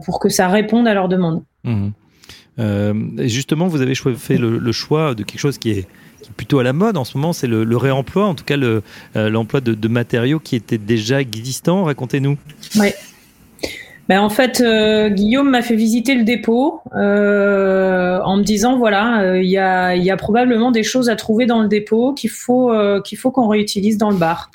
pour 0.06 0.20
que 0.20 0.30
ça 0.30 0.48
réponde 0.48 0.88
à 0.88 0.94
leurs 0.94 1.10
demandes. 1.10 1.42
Mmh. 1.64 1.90
Euh, 2.60 2.94
justement, 3.20 3.68
vous 3.68 3.82
avez 3.82 3.96
fait 3.96 4.38
le, 4.38 4.72
choix 4.72 5.16
de 5.16 5.24
quelque 5.24 5.40
chose 5.40 5.58
qui 5.58 5.72
est 5.72 5.88
plutôt 6.38 6.60
à 6.60 6.64
la 6.64 6.74
mode 6.74 6.98
en 6.98 7.04
ce 7.04 7.18
moment, 7.18 7.34
c'est 7.34 7.48
le, 7.48 7.78
réemploi, 7.78 8.26
en 8.26 8.36
tout 8.36 8.44
cas 8.44 8.58
l'emploi 9.16 9.62
de, 9.62 9.88
matériaux 9.88 10.40
qui 10.40 10.56
étaient 10.56 10.78
déjà 10.78 11.22
existants. 11.22 11.84
Racontez-nous. 11.84 12.38
Oui. 12.76 12.90
Ben 14.10 14.20
en 14.20 14.30
fait, 14.30 14.62
Guillaume 15.14 15.50
m'a 15.50 15.62
fait 15.62 15.76
visiter 15.76 16.16
le 16.16 16.24
dépôt 16.24 16.82
en 16.94 18.38
me 18.38 18.44
disant 18.44 18.78
voilà, 18.78 19.38
il 19.38 19.50
y, 19.50 19.58
a, 19.58 20.18
probablement 20.18 20.72
des 20.72 20.84
choses 20.84 21.10
à 21.10 21.16
trouver 21.16 21.46
dans 21.46 21.62
le 21.62 21.68
dépôt 21.68 22.14
qu'il 22.14 22.30
faut 22.30 22.72
qu'il 23.04 23.18
faut 23.18 23.32
qu'on 23.32 23.48
réutilise 23.48 23.98
dans 23.98 24.10
le 24.10 24.18
bar. 24.18 24.52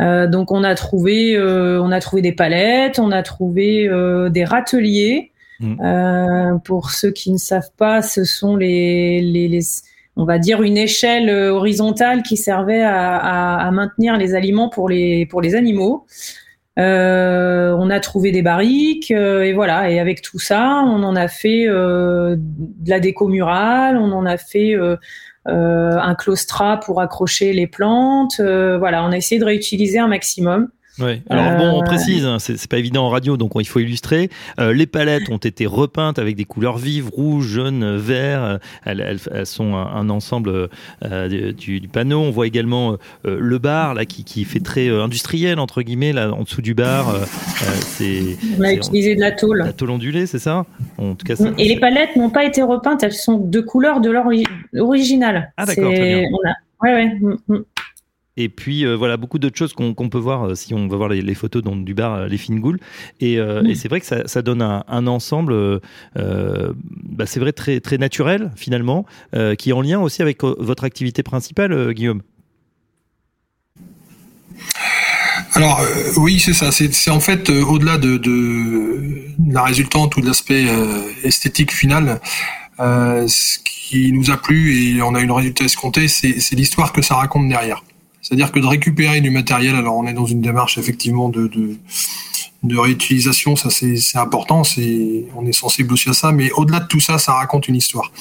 Euh, 0.00 0.26
donc 0.26 0.50
on 0.50 0.64
a 0.64 0.74
trouvé, 0.74 1.36
euh, 1.36 1.80
on 1.82 1.92
a 1.92 2.00
trouvé 2.00 2.22
des 2.22 2.32
palettes, 2.32 2.98
on 2.98 3.10
a 3.10 3.22
trouvé 3.22 3.86
euh, 3.88 4.28
des 4.28 4.44
râteliers. 4.44 5.30
Mm. 5.60 6.60
pour 6.64 6.90
ceux 6.90 7.10
qui 7.10 7.30
ne 7.30 7.36
savent 7.36 7.70
pas, 7.76 8.00
ce 8.00 8.24
sont 8.24 8.56
les, 8.56 9.20
les, 9.20 9.46
les 9.46 9.60
on 10.16 10.24
va 10.24 10.38
dire 10.38 10.62
une 10.62 10.78
échelle 10.78 11.30
horizontale 11.30 12.22
qui 12.22 12.36
servait 12.36 12.82
à, 12.82 13.16
à, 13.16 13.66
à, 13.66 13.70
maintenir 13.70 14.16
les 14.16 14.34
aliments 14.34 14.70
pour 14.70 14.88
les 14.88 15.26
pour 15.26 15.42
les 15.42 15.54
animaux. 15.54 16.06
Euh, 16.78 17.76
on 17.78 17.90
a 17.90 18.00
trouvé 18.00 18.32
des 18.32 18.42
barriques 18.42 19.10
et 19.10 19.52
voilà. 19.52 19.90
Et 19.90 20.00
avec 20.00 20.22
tout 20.22 20.38
ça, 20.38 20.82
on 20.86 21.02
en 21.02 21.14
a 21.14 21.28
fait 21.28 21.66
euh, 21.68 22.36
de 22.38 22.90
la 22.90 23.00
déco 23.00 23.28
murale, 23.28 23.98
on 23.98 24.12
en 24.12 24.24
a 24.24 24.38
fait 24.38 24.76
euh, 25.48 25.98
un 25.98 26.14
claustra 26.14 26.78
pour 26.80 27.00
accrocher 27.00 27.54
les 27.54 27.66
plantes. 27.66 28.40
Euh, 28.40 28.76
voilà, 28.78 29.02
on 29.04 29.10
a 29.10 29.16
essayé 29.16 29.40
de 29.40 29.44
réutiliser 29.44 29.98
un 29.98 30.08
maximum. 30.08 30.68
Alors 31.28 31.56
bon, 31.56 31.78
on 31.78 31.82
euh, 31.82 31.84
précise, 31.84 32.24
hein, 32.24 32.38
c'est 32.38 32.68
pas 32.68 32.78
évident 32.78 33.04
en 33.06 33.10
radio, 33.10 33.36
donc 33.36 33.52
il 33.56 33.66
faut 33.66 33.80
illustrer. 33.80 34.30
Euh, 34.58 34.72
les 34.72 34.86
palettes 34.86 35.28
ont 35.30 35.38
été 35.38 35.66
repeintes 35.66 36.18
avec 36.18 36.36
des 36.36 36.44
couleurs 36.44 36.78
vives, 36.78 37.08
rouge, 37.08 37.46
jaune, 37.46 37.96
vert. 37.96 38.58
Elles, 38.84 39.18
elles, 39.32 39.46
sont 39.46 39.74
un, 39.74 40.08
ensemble 40.10 40.68
euh, 41.04 41.52
du, 41.52 41.80
du, 41.80 41.88
panneau. 41.88 42.20
On 42.20 42.30
voit 42.30 42.46
également 42.46 42.96
le 43.24 43.58
bar 43.58 43.94
là 43.94 44.04
qui, 44.04 44.24
qui, 44.24 44.44
fait 44.44 44.60
très 44.60 44.88
industriel 44.88 45.58
entre 45.58 45.82
guillemets 45.82 46.12
là 46.12 46.32
en 46.32 46.42
dessous 46.42 46.62
du 46.62 46.74
bar. 46.74 47.14
c'est 47.80 48.36
on 48.58 48.62
a 48.62 48.72
utilisé 48.72 49.14
de 49.14 49.20
la 49.20 49.32
tôle. 49.32 49.58
La 49.58 49.72
tôle 49.72 49.90
ondulée, 49.90 50.26
c'est 50.26 50.38
ça? 50.38 50.66
En 50.98 51.14
tout 51.14 51.26
cas. 51.26 51.34
Et 51.58 51.68
les 51.68 51.78
palettes 51.78 52.16
n'ont 52.16 52.30
pas 52.30 52.44
été 52.44 52.62
repeintes. 52.62 53.02
Elles 53.02 53.12
sont 53.12 53.38
de 53.38 53.60
couleur 53.60 54.00
de 54.00 54.10
leur 54.10 54.26
originale. 54.78 55.52
Ah 55.56 55.66
d'accord. 55.66 55.90
Très 55.92 56.20
bien. 56.20 56.24
Ouais, 56.82 56.94
ouais. 57.48 57.60
Et 58.42 58.48
puis 58.48 58.86
euh, 58.86 58.96
voilà, 58.96 59.18
beaucoup 59.18 59.38
d'autres 59.38 59.58
choses 59.58 59.74
qu'on 59.74 60.08
peut 60.08 60.18
voir 60.18 60.44
euh, 60.44 60.54
si 60.54 60.72
on 60.72 60.88
va 60.88 60.96
voir 60.96 61.10
les, 61.10 61.34
photos 61.34 61.62
dans, 61.62 61.76
du 61.76 61.92
bar 61.92 62.14
euh, 62.14 62.26
Les 62.26 62.38
Fines 62.38 62.58
Goules. 62.58 62.80
Et, 63.20 63.34
et 63.34 63.74
c'est 63.74 63.88
vrai 63.88 64.00
que 64.00 64.06
ça, 64.06 64.26
ça 64.26 64.40
donne 64.40 64.62
un, 64.62 64.82
un 64.88 65.06
ensemble, 65.06 65.80
bah, 66.14 67.26
c'est 67.26 67.38
vrai, 67.38 67.52
très, 67.52 67.80
très 67.80 67.98
naturel 67.98 68.50
finalement, 68.56 69.04
qui 69.58 69.70
est 69.70 69.72
en 69.72 69.82
lien 69.82 70.00
aussi 70.00 70.22
avec 70.22 70.42
votre 70.42 70.84
activité 70.84 71.22
principale, 71.22 71.92
Guillaume. 71.92 72.22
Alors 75.54 75.82
oui, 76.16 76.40
c'est 76.40 76.54
ça. 76.54 76.70
C'est 76.72 77.10
en 77.10 77.20
fait 77.20 77.50
au-delà 77.50 77.98
de, 77.98 78.16
de, 78.16 79.26
la 79.50 79.62
résultante 79.64 80.16
ou 80.16 80.20
de 80.20 80.26
l'aspect 80.26 80.66
esthétique 81.24 81.72
final, 81.72 82.20
ce 82.78 83.58
qui 83.64 84.12
nous 84.12 84.30
a 84.30 84.36
plu 84.36 84.96
et 84.96 85.02
on 85.02 85.14
a 85.14 85.20
eu 85.20 85.26
le 85.26 85.32
résultat 85.32 85.64
escompté, 85.64 86.08
c'est 86.08 86.52
l'histoire 86.52 86.92
que 86.92 87.02
ça 87.02 87.16
raconte 87.16 87.48
derrière. 87.48 87.82
C'est-à-dire 88.30 88.52
que 88.52 88.60
de 88.60 88.66
récupérer 88.66 89.20
du 89.20 89.30
matériel, 89.30 89.74
alors 89.74 89.96
on 89.96 90.06
est 90.06 90.12
dans 90.12 90.24
une 90.24 90.40
démarche 90.40 90.78
effectivement 90.78 91.30
de, 91.30 91.48
de, 91.48 91.76
de 92.62 92.78
réutilisation, 92.78 93.56
ça 93.56 93.70
c'est 93.70 94.18
important, 94.18 94.62
on 95.34 95.46
est 95.46 95.52
sensible 95.52 95.92
aussi 95.92 96.08
à 96.10 96.12
ça, 96.12 96.30
mais 96.30 96.52
au-delà 96.52 96.78
de 96.78 96.86
tout 96.86 97.00
ça, 97.00 97.18
ça 97.18 97.32
raconte 97.32 97.66
une 97.66 97.74
histoire. 97.74 98.12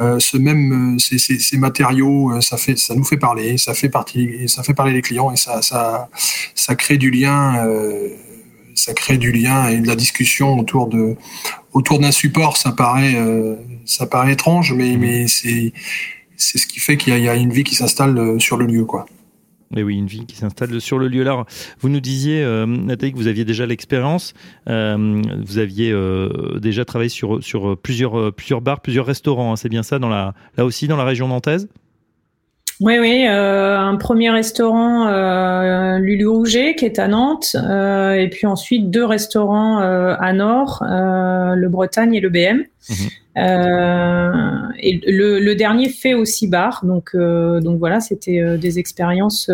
Euh, 0.00 0.18
ce 0.18 0.36
même, 0.38 0.98
ces, 0.98 1.18
ces, 1.18 1.38
ces, 1.38 1.56
matériaux, 1.56 2.32
euh, 2.32 2.40
ça 2.40 2.56
fait, 2.56 2.76
ça 2.76 2.96
nous 2.96 3.04
fait 3.04 3.16
parler, 3.16 3.56
ça 3.56 3.74
fait 3.74 3.88
partie, 3.88 4.48
ça 4.48 4.64
fait 4.64 4.74
parler 4.74 4.92
les 4.92 5.02
clients 5.02 5.30
et 5.30 5.36
ça, 5.36 5.62
ça, 5.62 6.08
ça 6.56 6.74
crée 6.74 6.96
du 6.96 7.12
lien. 7.12 7.64
Euh, 7.64 8.08
ça 8.76 8.92
crée 8.92 9.18
du 9.18 9.30
lien 9.30 9.68
et 9.68 9.78
de 9.78 9.86
la 9.86 9.94
discussion 9.94 10.58
autour 10.58 10.88
de 10.88 11.14
autour 11.74 12.00
d'un 12.00 12.10
support. 12.10 12.56
Ça 12.56 12.72
paraît, 12.72 13.14
euh, 13.14 13.54
ça 13.84 14.04
paraît 14.04 14.32
étrange, 14.32 14.72
mais 14.72 14.96
mais 14.96 15.28
c'est 15.28 15.72
c'est 16.36 16.58
ce 16.58 16.66
qui 16.66 16.80
fait 16.80 16.96
qu'il 16.96 17.16
y, 17.16 17.20
y, 17.22 17.28
a 17.28 17.36
une 17.36 17.52
vie 17.52 17.62
qui 17.62 17.76
s'installe 17.76 18.18
euh, 18.18 18.38
sur 18.40 18.56
le 18.56 18.66
lieu, 18.66 18.84
quoi. 18.84 19.06
Mais 19.70 19.82
oui, 19.82 19.96
une 19.96 20.06
vie 20.06 20.26
qui 20.26 20.36
s'installe 20.36 20.80
sur 20.80 20.98
le 20.98 21.08
lieu. 21.08 21.22
là. 21.22 21.44
vous 21.80 21.88
nous 21.88 22.00
disiez, 22.00 22.42
euh, 22.42 22.66
Nathalie, 22.66 23.12
que 23.12 23.16
vous 23.16 23.28
aviez 23.28 23.44
déjà 23.44 23.66
l'expérience. 23.66 24.34
Euh, 24.68 25.22
vous 25.44 25.58
aviez 25.58 25.90
euh, 25.90 26.58
déjà 26.60 26.84
travaillé 26.84 27.08
sur, 27.08 27.42
sur 27.42 27.76
plusieurs, 27.76 28.32
plusieurs 28.32 28.60
bars, 28.60 28.80
plusieurs 28.80 29.06
restaurants. 29.06 29.52
Hein. 29.52 29.56
c'est 29.56 29.68
bien 29.68 29.82
ça, 29.82 29.98
dans 29.98 30.08
la, 30.08 30.34
là 30.56 30.64
aussi, 30.64 30.86
dans 30.86 30.96
la 30.96 31.04
région 31.04 31.28
nantaise? 31.28 31.68
Oui, 32.80 32.98
oui, 32.98 33.24
un 33.24 33.94
premier 33.96 34.30
restaurant 34.30 35.08
Lulu 35.98 36.26
Rouget 36.26 36.74
qui 36.74 36.84
est 36.84 36.98
à 36.98 37.06
Nantes, 37.06 37.54
et 37.54 38.28
puis 38.32 38.48
ensuite 38.48 38.90
deux 38.90 39.04
restaurants 39.04 39.78
à 39.78 40.32
Nord, 40.32 40.82
le 40.82 41.68
Bretagne 41.68 42.14
et 42.14 42.20
le 42.20 42.30
BM. 42.30 42.64
Mhm. 42.90 42.96
Euh, 43.36 44.30
et 44.78 45.00
le, 45.06 45.40
le, 45.40 45.54
dernier 45.54 45.88
fait 45.88 46.14
aussi 46.14 46.46
bar, 46.46 46.84
donc 46.84 47.10
euh, 47.14 47.60
donc 47.60 47.78
voilà, 47.78 47.98
c'était 47.98 48.40
euh, 48.40 48.56
des 48.56 48.78
expériences 48.78 49.50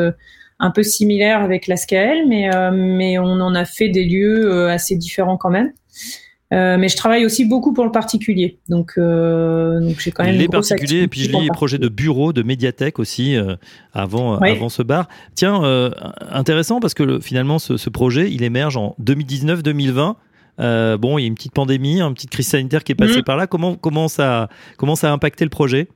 un 0.59 0.71
peu 0.71 0.83
similaires 0.83 1.41
avec 1.41 1.67
la 1.67 1.77
SKL, 1.77 2.27
mais 2.29 2.51
mais 2.73 3.19
on 3.19 3.41
en 3.41 3.55
a 3.55 3.65
fait 3.65 3.89
des 3.89 4.05
lieux 4.05 4.69
assez 4.69 4.97
différents 4.97 5.39
quand 5.39 5.51
même. 5.51 5.73
Euh, 6.53 6.77
mais 6.79 6.89
je 6.89 6.97
travaille 6.97 7.25
aussi 7.25 7.45
beaucoup 7.45 7.73
pour 7.73 7.85
le 7.85 7.93
particulier, 7.93 8.59
donc, 8.69 8.95
euh, 8.99 9.79
donc 9.79 10.01
j'ai 10.01 10.11
quand 10.11 10.25
même 10.25 10.35
les 10.35 10.49
particuliers 10.49 11.03
et 11.03 11.09
puis 11.09 11.21
je 11.21 11.31
lis 11.31 11.43
les 11.43 11.49
projets 11.49 11.79
de 11.79 11.89
bureau, 11.89 12.33
de 12.33 12.43
médiathèque 12.43 12.99
aussi 12.99 13.37
euh, 13.37 13.55
avant 13.93 14.37
avant 14.39 14.69
ce 14.69 14.83
bar. 14.83 15.07
Tiens, 15.37 15.63
intéressant 16.29 16.81
parce 16.81 16.95
que 16.95 17.05
le, 17.05 17.21
finalement 17.21 17.61
ce, 17.61 17.77
ce, 17.77 17.89
projet 17.89 18.33
il 18.33 18.43
émerge 18.43 18.77
en 18.77 18.97
2019-2020. 19.01 20.17
Euh, 20.59 20.97
bon, 20.97 21.19
il 21.19 21.23
y 21.23 21.25
a 21.25 21.29
une 21.29 21.35
petite 21.35 21.55
pandémie, 21.55 22.01
une 22.01 22.15
petite 22.15 22.31
crise 22.31 22.49
sanitaire 22.49 22.85
qui 22.85 22.93
est 22.93 22.97
passée 22.97 23.21
mm. 23.21 23.25
par 23.25 23.37
là. 23.37 23.47
Comment, 23.47 23.77
comment, 23.77 24.09
ça, 24.09 24.49
comment 24.77 24.97
ça 24.97 25.11
a 25.11 25.13
impacté 25.13 25.45
le 25.45 25.51
projet? 25.51 25.89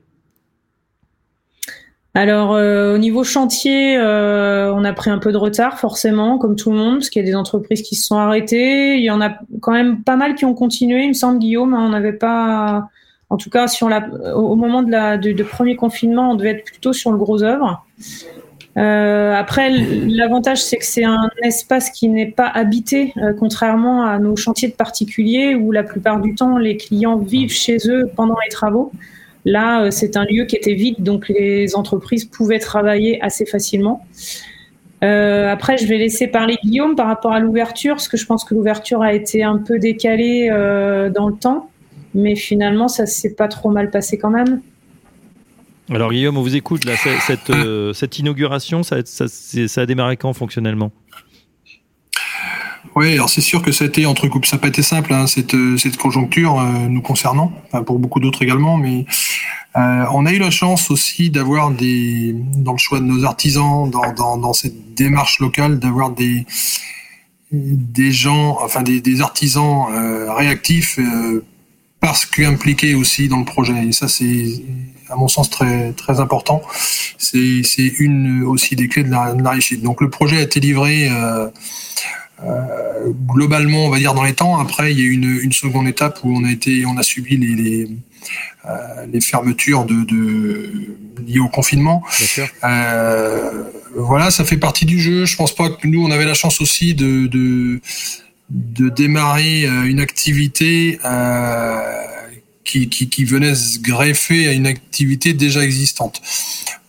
Alors 2.16 2.54
euh, 2.54 2.94
au 2.94 2.98
niveau 2.98 3.24
chantier, 3.24 3.96
euh, 3.96 4.72
on 4.72 4.84
a 4.84 4.92
pris 4.92 5.10
un 5.10 5.18
peu 5.18 5.32
de 5.32 5.36
retard 5.36 5.80
forcément, 5.80 6.38
comme 6.38 6.54
tout 6.54 6.70
le 6.70 6.76
monde, 6.76 6.98
parce 6.98 7.10
qu'il 7.10 7.20
y 7.20 7.24
a 7.24 7.26
des 7.26 7.34
entreprises 7.34 7.82
qui 7.82 7.96
se 7.96 8.06
sont 8.06 8.16
arrêtées. 8.16 8.94
Il 8.94 9.02
y 9.02 9.10
en 9.10 9.20
a 9.20 9.36
quand 9.60 9.72
même 9.72 10.04
pas 10.04 10.14
mal 10.14 10.36
qui 10.36 10.44
ont 10.44 10.54
continué. 10.54 11.02
Il 11.02 11.08
me 11.08 11.14
semble 11.14 11.40
Guillaume, 11.40 11.74
hein, 11.74 11.84
on 11.84 11.88
n'avait 11.88 12.12
pas, 12.12 12.88
en 13.30 13.36
tout 13.36 13.50
cas 13.50 13.66
sur 13.66 13.88
la, 13.88 14.06
au 14.36 14.54
moment 14.54 14.84
de 14.84 14.92
la 14.92 15.18
de, 15.18 15.42
premier 15.42 15.74
confinement, 15.74 16.30
on 16.30 16.34
devait 16.36 16.50
être 16.50 16.64
plutôt 16.64 16.92
sur 16.92 17.10
le 17.10 17.18
gros 17.18 17.42
œuvre. 17.42 17.84
Euh, 18.76 19.32
après, 19.32 19.70
l'avantage, 19.70 20.62
c'est 20.62 20.78
que 20.78 20.84
c'est 20.84 21.04
un 21.04 21.30
espace 21.42 21.90
qui 21.90 22.08
n'est 22.08 22.30
pas 22.30 22.48
habité, 22.48 23.12
euh, 23.18 23.32
contrairement 23.38 24.04
à 24.04 24.18
nos 24.18 24.36
chantiers 24.36 24.68
de 24.68 24.74
particuliers 24.74 25.54
où 25.54 25.70
la 25.70 25.84
plupart 25.84 26.20
du 26.20 26.34
temps, 26.34 26.58
les 26.58 26.76
clients 26.76 27.16
vivent 27.16 27.52
chez 27.52 27.76
eux 27.86 28.10
pendant 28.16 28.36
les 28.44 28.50
travaux. 28.50 28.90
Là, 29.44 29.82
euh, 29.82 29.90
c'est 29.90 30.16
un 30.16 30.24
lieu 30.24 30.44
qui 30.46 30.56
était 30.56 30.74
vide, 30.74 31.02
donc 31.02 31.28
les 31.28 31.76
entreprises 31.76 32.24
pouvaient 32.24 32.58
travailler 32.58 33.22
assez 33.22 33.46
facilement. 33.46 34.04
Euh, 35.04 35.52
après, 35.52 35.76
je 35.76 35.86
vais 35.86 35.98
laisser 35.98 36.26
parler 36.26 36.56
Guillaume 36.64 36.96
par 36.96 37.06
rapport 37.06 37.32
à 37.32 37.38
l'ouverture, 37.38 37.94
parce 37.94 38.08
que 38.08 38.16
je 38.16 38.26
pense 38.26 38.42
que 38.42 38.54
l'ouverture 38.54 39.02
a 39.02 39.12
été 39.12 39.44
un 39.44 39.58
peu 39.58 39.78
décalée 39.78 40.48
dans 41.14 41.28
le 41.28 41.34
temps, 41.34 41.68
mais 42.14 42.34
finalement, 42.34 42.88
ça 42.88 43.04
s'est 43.06 43.34
pas 43.34 43.48
trop 43.48 43.70
mal 43.70 43.90
passé 43.90 44.16
quand 44.16 44.30
même. 44.30 44.62
Alors 45.90 46.12
Guillaume, 46.12 46.36
on 46.36 46.42
vous 46.42 46.56
écoute 46.56 46.84
là. 46.84 46.94
Cette, 46.96 47.50
euh, 47.50 47.92
cette 47.94 48.18
inauguration, 48.18 48.82
ça, 48.82 48.96
ça, 49.04 49.26
ça, 49.28 49.80
a 49.80 49.86
démarré 49.86 50.16
quand 50.16 50.32
fonctionnellement? 50.32 50.92
Oui, 52.96 53.14
alors 53.14 53.28
c'est 53.28 53.40
sûr 53.40 53.60
que 53.60 53.72
ça 53.72 53.84
a 53.84 53.88
été 53.88 54.06
entrecoupe. 54.06 54.46
Ça 54.46 54.56
n'a 54.56 54.60
pas 54.60 54.68
été 54.68 54.82
simple 54.82 55.12
hein, 55.12 55.26
cette, 55.26 55.56
cette 55.78 55.96
conjoncture 55.96 56.60
euh, 56.60 56.88
nous 56.88 57.02
concernant, 57.02 57.52
enfin, 57.66 57.82
pour 57.82 57.98
beaucoup 57.98 58.20
d'autres 58.20 58.42
également, 58.42 58.76
mais 58.76 59.04
euh, 59.76 60.04
on 60.12 60.24
a 60.26 60.32
eu 60.32 60.38
la 60.38 60.50
chance 60.50 60.90
aussi 60.90 61.30
d'avoir 61.30 61.70
des, 61.70 62.34
dans 62.34 62.72
le 62.72 62.78
choix 62.78 63.00
de 63.00 63.04
nos 63.04 63.24
artisans, 63.24 63.90
dans, 63.90 64.12
dans, 64.12 64.38
dans 64.38 64.52
cette 64.52 64.94
démarche 64.94 65.40
locale, 65.40 65.78
d'avoir 65.78 66.10
des 66.10 66.46
des 67.52 68.10
gens, 68.10 68.58
enfin 68.60 68.82
des, 68.82 69.00
des 69.00 69.20
artisans 69.20 69.86
euh, 69.92 70.32
réactifs 70.32 70.98
parce 72.00 72.26
qu'impliqués 72.26 72.96
aussi 72.96 73.28
dans 73.28 73.38
le 73.38 73.44
projet. 73.44 73.86
Et 73.86 73.92
ça, 73.92 74.08
c'est 74.08 74.62
à 75.14 75.16
mon 75.16 75.28
sens 75.28 75.48
très 75.48 75.92
très 75.92 76.20
important. 76.20 76.60
C'est 77.18 77.62
c'est 77.62 77.92
une 77.98 78.42
aussi 78.44 78.76
des 78.76 78.88
clés 78.88 79.04
de 79.04 79.10
la, 79.10 79.32
de 79.32 79.42
la, 79.42 79.50
réussite. 79.50 79.82
Donc 79.82 80.00
le 80.00 80.10
projet 80.10 80.38
a 80.38 80.42
été 80.42 80.60
livré. 80.60 81.08
Euh, 81.08 81.48
euh, 82.42 83.12
globalement, 83.28 83.86
on 83.86 83.90
va 83.90 83.98
dire 83.98 84.14
dans 84.14 84.24
les 84.24 84.34
temps. 84.34 84.58
Après, 84.58 84.92
il 84.92 84.98
y 84.98 85.02
a 85.02 85.04
eu 85.04 85.12
une, 85.12 85.38
une 85.42 85.52
seconde 85.52 85.86
étape 85.86 86.18
où 86.24 86.36
on 86.36 86.44
a 86.44 86.50
été, 86.50 86.84
on 86.84 86.96
a 86.96 87.02
subi 87.02 87.36
les, 87.36 87.54
les, 87.54 87.88
euh, 88.66 89.06
les 89.10 89.20
fermetures 89.20 89.84
de, 89.84 90.04
de, 90.04 90.96
liées 91.26 91.38
au 91.38 91.48
confinement. 91.48 92.02
Euh, 92.64 93.62
voilà, 93.94 94.30
ça 94.30 94.44
fait 94.44 94.56
partie 94.56 94.84
du 94.84 95.00
jeu. 95.00 95.26
Je 95.26 95.36
pense 95.36 95.54
pas 95.54 95.70
que 95.70 95.86
nous, 95.86 96.04
on 96.04 96.10
avait 96.10 96.24
la 96.24 96.34
chance 96.34 96.60
aussi 96.60 96.94
de, 96.94 97.28
de, 97.28 97.80
de 98.50 98.88
démarrer 98.88 99.64
une 99.86 100.00
activité 100.00 100.98
qui, 102.64 102.88
qui, 102.88 103.08
qui 103.08 103.24
venait 103.24 103.54
se 103.54 103.78
greffer 103.78 104.48
à 104.48 104.52
une 104.52 104.66
activité 104.66 105.34
déjà 105.34 105.62
existante. 105.62 106.22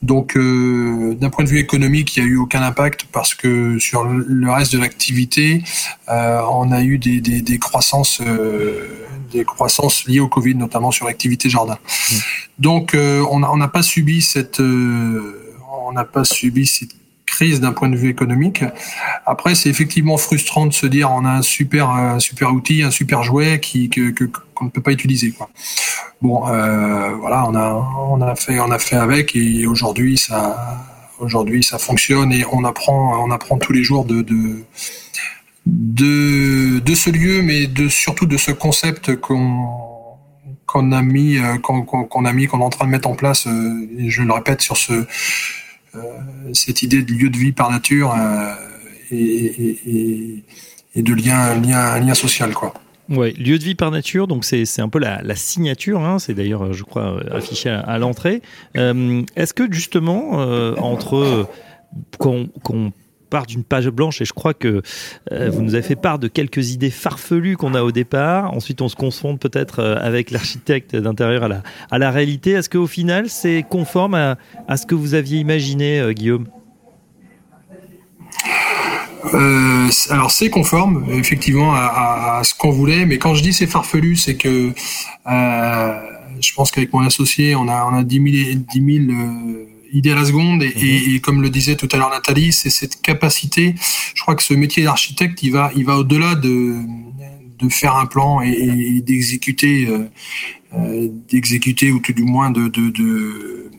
Donc, 0.02 0.38
euh, 0.38 1.16
d'un 1.16 1.30
point 1.30 1.44
de 1.44 1.50
vue 1.50 1.60
économique, 1.60 2.16
il 2.16 2.24
n'y 2.24 2.30
a 2.30 2.32
eu 2.32 2.38
aucun 2.38 2.62
impact 2.62 3.06
parce 3.12 3.34
que 3.34 3.80
sur 3.80 4.04
le 4.04 4.52
reste 4.52 4.72
de 4.74 4.80
l'activité, 4.80 5.64
euh, 6.10 6.42
on 6.52 6.72
a 6.72 6.84
eu 6.84 6.98
des, 6.98 7.22
des, 7.22 7.42
des 7.42 7.60
croissances, 7.60 8.20
euh, 8.22 8.88
des 9.32 9.44
croissances 9.44 10.06
liées 10.06 10.20
au 10.20 10.28
Covid, 10.28 10.56
notamment 10.56 10.92
sur 10.92 11.08
l'activité 11.08 11.50
jardin. 11.50 11.78
Mmh. 12.12 12.16
Donc, 12.60 12.94
euh, 12.94 13.24
on 13.30 13.58
n'a 13.58 13.68
pas 13.68 13.84
subi 13.84 14.22
cette, 14.22 14.60
euh, 14.60 15.54
on 15.88 15.92
n'a 15.92 16.06
pas 16.06 16.24
subi 16.24 16.68
cette 16.68 16.96
d'un 17.40 17.74
point 17.74 17.90
de 17.90 17.96
vue 17.96 18.10
économique. 18.10 18.64
Après, 19.26 19.56
c'est 19.56 19.70
effectivement 19.70 20.18
frustrant 20.18 20.66
de 20.66 20.74
se 20.74 20.86
dire 20.86 21.12
on 21.12 21.26
a 21.26 21.30
un 21.30 21.42
super, 21.42 21.90
un 21.90 22.20
super 22.20 22.54
outil, 22.54 22.84
un 22.84 22.92
super 22.92 23.24
jouet 23.24 23.60
qui 23.60 23.90
que, 23.90 24.12
qu'on 24.54 24.66
ne 24.66 24.70
peut 24.70 24.82
pas 24.82 24.92
utiliser. 24.92 25.34
Bon, 26.22 26.48
euh, 26.48 27.10
voilà, 27.20 27.46
on 27.48 27.56
a 27.56 27.88
on 28.10 28.22
a 28.22 28.36
fait 28.36 28.60
on 28.60 28.72
a 28.72 28.80
fait 28.80 28.96
avec 28.96 29.36
et 29.36 29.68
aujourd'hui 29.68 30.18
ça 30.18 30.86
aujourd'hui 31.20 31.64
ça 31.64 31.78
fonctionne 31.78 32.32
et 32.32 32.46
on 32.52 32.64
apprend 32.64 33.24
on 33.26 33.32
apprend 33.32 33.58
tous 33.58 33.74
les 33.74 33.84
jours 33.84 34.06
de, 34.06 34.22
de 34.22 34.64
de, 35.66 36.80
de 36.80 36.96
ce 36.96 37.10
lieu, 37.10 37.42
mais 37.42 37.68
de 37.68 37.90
surtout 37.90 38.26
de 38.26 38.38
ce 38.38 38.52
concept 38.52 39.16
qu'on 39.16 39.68
qu'on 40.66 40.92
a 40.92 41.02
mis, 41.02 41.38
qu'on 41.64 41.84
qu'on 41.84 42.26
a 42.26 42.34
mis, 42.34 42.48
qu'on 42.48 42.60
est 42.60 42.64
en 42.64 42.70
train 42.70 42.86
de 42.86 42.92
mettre 42.92 43.10
en 43.10 43.16
place. 43.16 43.48
Euh, 43.48 43.88
je 44.08 44.22
le 44.24 44.34
répète 44.34 44.62
sur 44.62 44.78
ce 44.78 44.94
euh, 44.94 45.08
cette 46.54 46.82
idée 46.82 47.02
de 47.02 47.12
lieu 47.12 47.30
de 47.30 47.38
vie 47.38 47.52
par 47.52 47.72
nature 47.72 48.14
euh, 48.18 48.54
et, 49.12 50.44
de 50.96 51.14
lien, 51.14 51.60
lien, 51.60 52.00
lien 52.00 52.14
social, 52.14 52.54
quoi. 52.54 52.74
Ouais, 53.08 53.34
lieu 53.34 53.60
de 53.60 53.64
vie 53.64 53.76
par 53.76 53.92
nature, 53.92 54.26
donc 54.28 54.46
c'est 54.46 54.80
un 54.80 54.90
peu 54.90 54.98
la, 54.98 55.36
signature, 55.36 56.02
hein, 56.02 56.18
c'est 56.18 56.34
d'ailleurs, 56.34 56.74
je 56.74 56.84
crois, 56.84 57.20
affiché 57.32 57.70
à, 57.70 58.00
l'entrée. 58.00 58.42
Euh, 58.78 59.22
Est-ce 59.36 59.54
que 59.54 59.72
justement, 59.72 60.42
euh, 60.42 60.74
entre 60.78 61.48
qu'on 62.18 62.50
qu 62.64 62.74
part 63.26 63.46
d'une 63.46 63.64
page 63.64 63.90
blanche 63.90 64.22
et 64.22 64.26
je 64.26 64.34
crois 64.34 64.54
que 64.54 64.82
euh, 65.32 65.50
vous 65.50 65.62
nous 65.62 65.76
avez 65.76 65.84
fait 65.84 65.96
part 65.96 66.20
de 66.20 66.28
quelques 66.28 66.72
idées 66.72 66.90
farfelues 66.90 67.58
qu'on 67.58 67.74
a 67.74 67.84
au 67.84 67.92
départ. 67.92 68.54
Ensuite, 68.54 68.82
on 68.82 68.90
se 68.90 68.96
confronte 68.96 69.40
peut-être 69.40 69.84
avec 69.84 70.32
l'architecte 70.32 70.96
d'intérieur 70.96 71.44
à 71.44 71.48
la, 71.48 71.64
à 71.92 71.98
la 71.98 72.12
réalité. 72.12 72.52
Est-ce 72.52 72.70
qu'au 72.70 72.88
final, 72.88 73.30
c'est 73.30 73.66
conforme 73.68 74.16
à, 74.16 74.38
à, 74.68 74.78
ce 74.78 74.86
que 74.86 74.96
vous 74.96 75.14
aviez 75.14 75.40
imaginé, 75.40 76.00
euh, 76.00 76.14
Guillaume? 76.14 76.48
Euh, 79.34 79.90
alors 80.12 80.30
c'est 80.30 80.50
conforme 80.50 81.06
effectivement 81.12 81.74
à, 81.74 82.38
à, 82.40 82.44
ce 82.44 82.54
qu'on 82.54 82.70
voulait, 82.70 83.06
mais 83.06 83.18
quand 83.18 83.34
je 83.34 83.42
dis 83.42 83.54
c'est 83.54 83.68
farfelu, 83.68 84.16
c'est 84.16 84.36
que 84.36 84.72
euh, 85.28 86.00
je 86.40 86.54
pense 86.54 86.72
qu'avec 86.72 86.94
mon 86.94 87.02
associé, 87.02 87.56
on 87.56 87.68
a 87.68 87.90
on 87.92 87.96
a 87.98 88.04
10 88.04 88.16
000, 88.46 88.60
10 88.72 89.08
000 89.08 89.20
euh, 89.20 89.66
idée 89.96 90.12
à 90.12 90.16
la 90.16 90.26
seconde 90.26 90.62
et, 90.62 90.68
et, 90.68 91.16
et, 91.16 91.20
comme 91.22 91.42
le 91.42 91.50
disait 91.50 91.76
tout 91.76 91.88
à 91.92 91.98
l'heure 91.98 92.10
Nathalie, 92.10 92.52
c'est 92.54 92.70
cette 92.70 93.02
capacité. 93.02 93.76
Je 94.14 94.22
crois 94.22 94.36
que 94.36 94.44
ce 94.44 94.54
métier 94.54 94.84
d'architecte, 94.84 95.42
il 95.44 95.52
va, 95.52 95.72
il 95.76 95.86
va 95.86 95.98
au-delà 95.98 96.36
de, 96.36 96.76
de 97.60 97.70
faire 97.70 97.96
un 97.96 98.06
plan 98.06 98.42
et, 98.42 98.52
et 98.52 99.02
d'exécuter, 99.02 99.88
euh, 100.74 101.10
d'exécuter 101.30 101.92
ou 101.92 102.00
tout 102.00 102.14
du 102.14 102.24
moins 102.24 102.52
de, 102.52 102.68
de, 102.68 102.90
de, 102.90 103.72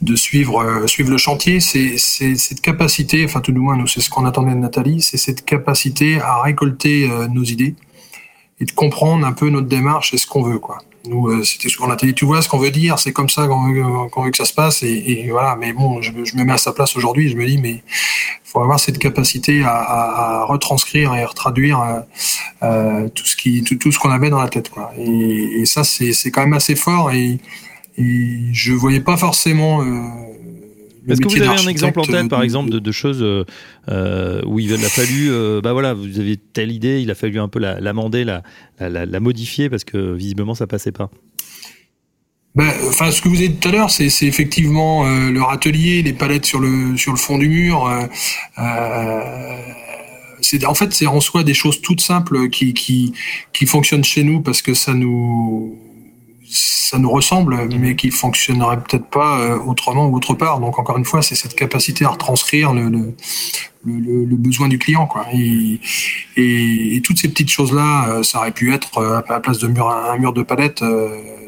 de 0.00 0.16
suivre, 0.16 0.62
euh, 0.62 0.86
suivre 0.86 1.10
le 1.10 1.18
chantier. 1.18 1.60
C'est 1.60 1.98
cette 1.98 2.60
capacité, 2.60 3.24
enfin 3.24 3.40
tout 3.40 3.52
du 3.52 3.60
moins 3.60 3.76
nous, 3.76 3.86
c'est 3.86 4.00
ce 4.00 4.10
qu'on 4.10 4.24
attendait 4.24 4.52
de 4.52 4.58
Nathalie, 4.60 5.00
c'est 5.02 5.16
cette 5.16 5.44
capacité 5.44 6.20
à 6.20 6.42
récolter 6.42 7.08
euh, 7.10 7.26
nos 7.28 7.44
idées 7.44 7.74
et 8.60 8.64
de 8.64 8.72
comprendre 8.72 9.26
un 9.26 9.32
peu 9.32 9.48
notre 9.50 9.68
démarche 9.68 10.14
et 10.14 10.18
ce 10.18 10.26
qu'on 10.26 10.42
veut, 10.42 10.58
quoi. 10.58 10.78
Nous, 11.08 11.28
euh, 11.28 11.42
c'était 11.42 11.68
souvent 11.68 11.94
dit, 11.94 12.14
tu 12.14 12.24
vois 12.24 12.42
ce 12.42 12.48
qu'on 12.48 12.58
veut 12.58 12.70
dire, 12.70 12.98
c'est 12.98 13.12
comme 13.12 13.28
ça 13.28 13.46
qu'on 13.46 13.68
veut, 13.68 13.82
qu 14.10 14.20
veut, 14.22 14.30
que 14.30 14.36
ça 14.36 14.44
se 14.44 14.52
passe, 14.52 14.82
et, 14.82 15.26
voilà. 15.30 15.56
Mais 15.56 15.72
bon, 15.72 16.02
je, 16.02 16.12
me 16.12 16.44
mets 16.44 16.52
à 16.52 16.58
sa 16.58 16.72
place 16.72 16.96
aujourd'hui, 16.96 17.30
je 17.30 17.36
me 17.36 17.46
dis, 17.46 17.58
mais 17.58 17.82
faut 18.44 18.60
avoir 18.60 18.78
cette 18.78 18.98
capacité 18.98 19.62
à, 19.64 20.44
retranscrire 20.46 21.14
et 21.14 21.22
à 21.22 21.26
retraduire 21.26 21.80
euh, 21.80 22.00
euh, 22.62 23.08
tout 23.08 23.26
ce 23.26 23.36
qui, 23.36 23.62
tout, 23.62 23.92
ce 23.92 23.98
qu'on 23.98 24.10
avait 24.10 24.30
dans 24.30 24.40
la 24.40 24.48
tête, 24.48 24.68
quoi. 24.68 24.92
Et, 24.98 25.64
ça, 25.64 25.82
c'est 25.84 26.30
quand 26.30 26.42
même 26.42 26.54
assez 26.54 26.76
fort, 26.76 27.10
et, 27.10 27.38
je 27.96 28.72
voyais 28.74 29.00
pas 29.00 29.16
forcément. 29.16 29.82
Est-ce 31.08 31.20
que 31.20 31.28
vous 31.28 31.42
avez 31.42 31.60
un 31.60 31.68
exemple 31.68 32.00
en 32.00 32.04
tête, 32.04 32.28
par 32.28 32.42
exemple, 32.42 32.70
de, 32.70 32.78
de 32.78 32.92
choses 32.92 33.22
euh, 33.22 34.42
où 34.46 34.58
il 34.58 34.72
a 34.74 34.78
fallu, 34.78 35.30
euh, 35.30 35.60
bah 35.60 35.72
voilà, 35.72 35.94
vous 35.94 36.20
avez 36.20 36.36
telle 36.36 36.72
idée, 36.72 37.00
il 37.00 37.10
a 37.10 37.14
fallu 37.14 37.38
un 37.40 37.48
peu 37.48 37.58
l'amender, 37.58 38.24
la, 38.24 38.42
la, 38.78 38.88
la, 38.88 39.06
la, 39.06 39.20
modifier 39.20 39.68
parce 39.68 39.84
que 39.84 40.14
visiblement 40.14 40.54
ça 40.54 40.66
passait 40.66 40.92
pas. 40.92 41.10
Ben, 42.54 42.72
enfin, 42.88 43.12
ce 43.12 43.22
que 43.22 43.28
vous 43.28 43.36
avez 43.36 43.48
dit 43.50 43.56
tout 43.56 43.68
à 43.68 43.70
l'heure, 43.72 43.90
c'est 43.90 44.06
effectivement 44.22 45.06
euh, 45.06 45.30
leur 45.30 45.50
atelier, 45.50 46.02
les 46.02 46.12
palettes 46.12 46.44
sur 46.44 46.58
le 46.58 46.96
sur 46.96 47.12
le 47.12 47.18
fond 47.18 47.38
du 47.38 47.48
mur. 47.48 47.86
Euh, 47.86 48.04
euh, 48.58 49.62
c'est 50.40 50.64
en 50.64 50.74
fait, 50.74 50.92
c'est 50.92 51.06
en 51.06 51.20
soi 51.20 51.44
des 51.44 51.54
choses 51.54 51.80
toutes 51.80 52.00
simples 52.00 52.48
qui 52.48 52.74
qui 52.74 53.12
qui 53.52 53.64
fonctionnent 53.64 54.02
chez 54.02 54.24
nous 54.24 54.40
parce 54.40 54.62
que 54.62 54.74
ça 54.74 54.92
nous 54.94 55.78
ça 56.50 56.98
nous 56.98 57.10
ressemble, 57.10 57.68
mais 57.78 57.96
qui 57.96 58.10
fonctionnerait 58.10 58.78
peut-être 58.78 59.06
pas 59.06 59.40
euh, 59.40 59.58
autrement 59.58 60.06
ou 60.06 60.16
autre 60.16 60.34
part. 60.34 60.60
Donc 60.60 60.78
encore 60.78 60.98
une 60.98 61.04
fois, 61.04 61.22
c'est 61.22 61.34
cette 61.34 61.54
capacité 61.54 62.04
à 62.04 62.08
retranscrire 62.08 62.72
le, 62.72 62.88
le, 62.88 63.14
le, 63.84 64.24
le, 64.24 64.36
besoin 64.36 64.68
du 64.68 64.78
client, 64.78 65.06
quoi. 65.06 65.26
Et, 65.32 65.80
et, 66.36 66.96
et 66.96 67.00
toutes 67.02 67.18
ces 67.18 67.28
petites 67.28 67.50
choses-là, 67.50 68.08
euh, 68.08 68.22
ça 68.22 68.38
aurait 68.38 68.52
pu 68.52 68.72
être 68.72 68.98
euh, 68.98 69.20
à 69.20 69.32
la 69.32 69.40
place 69.40 69.58
de 69.58 69.68
mur, 69.68 69.88
un 69.90 70.16
mur 70.18 70.32
de 70.32 70.42
palette. 70.42 70.82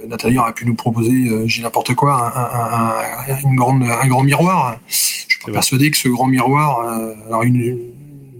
Nathalie 0.08 0.38
aurait 0.38 0.54
pu 0.54 0.66
nous 0.66 0.74
proposer, 0.74 1.30
j'ai 1.46 1.62
n'importe 1.62 1.94
quoi, 1.94 2.32
un, 2.34 3.32
un, 3.32 3.38
une 3.44 3.54
grande, 3.54 3.84
un 3.84 4.06
grand 4.08 4.24
miroir. 4.24 4.76
Je 4.88 4.96
suis 4.96 5.52
persuadé 5.52 5.90
que 5.90 5.96
ce 5.96 6.08
grand 6.08 6.26
miroir, 6.26 6.80
alors 7.28 7.44
une, 7.44 7.78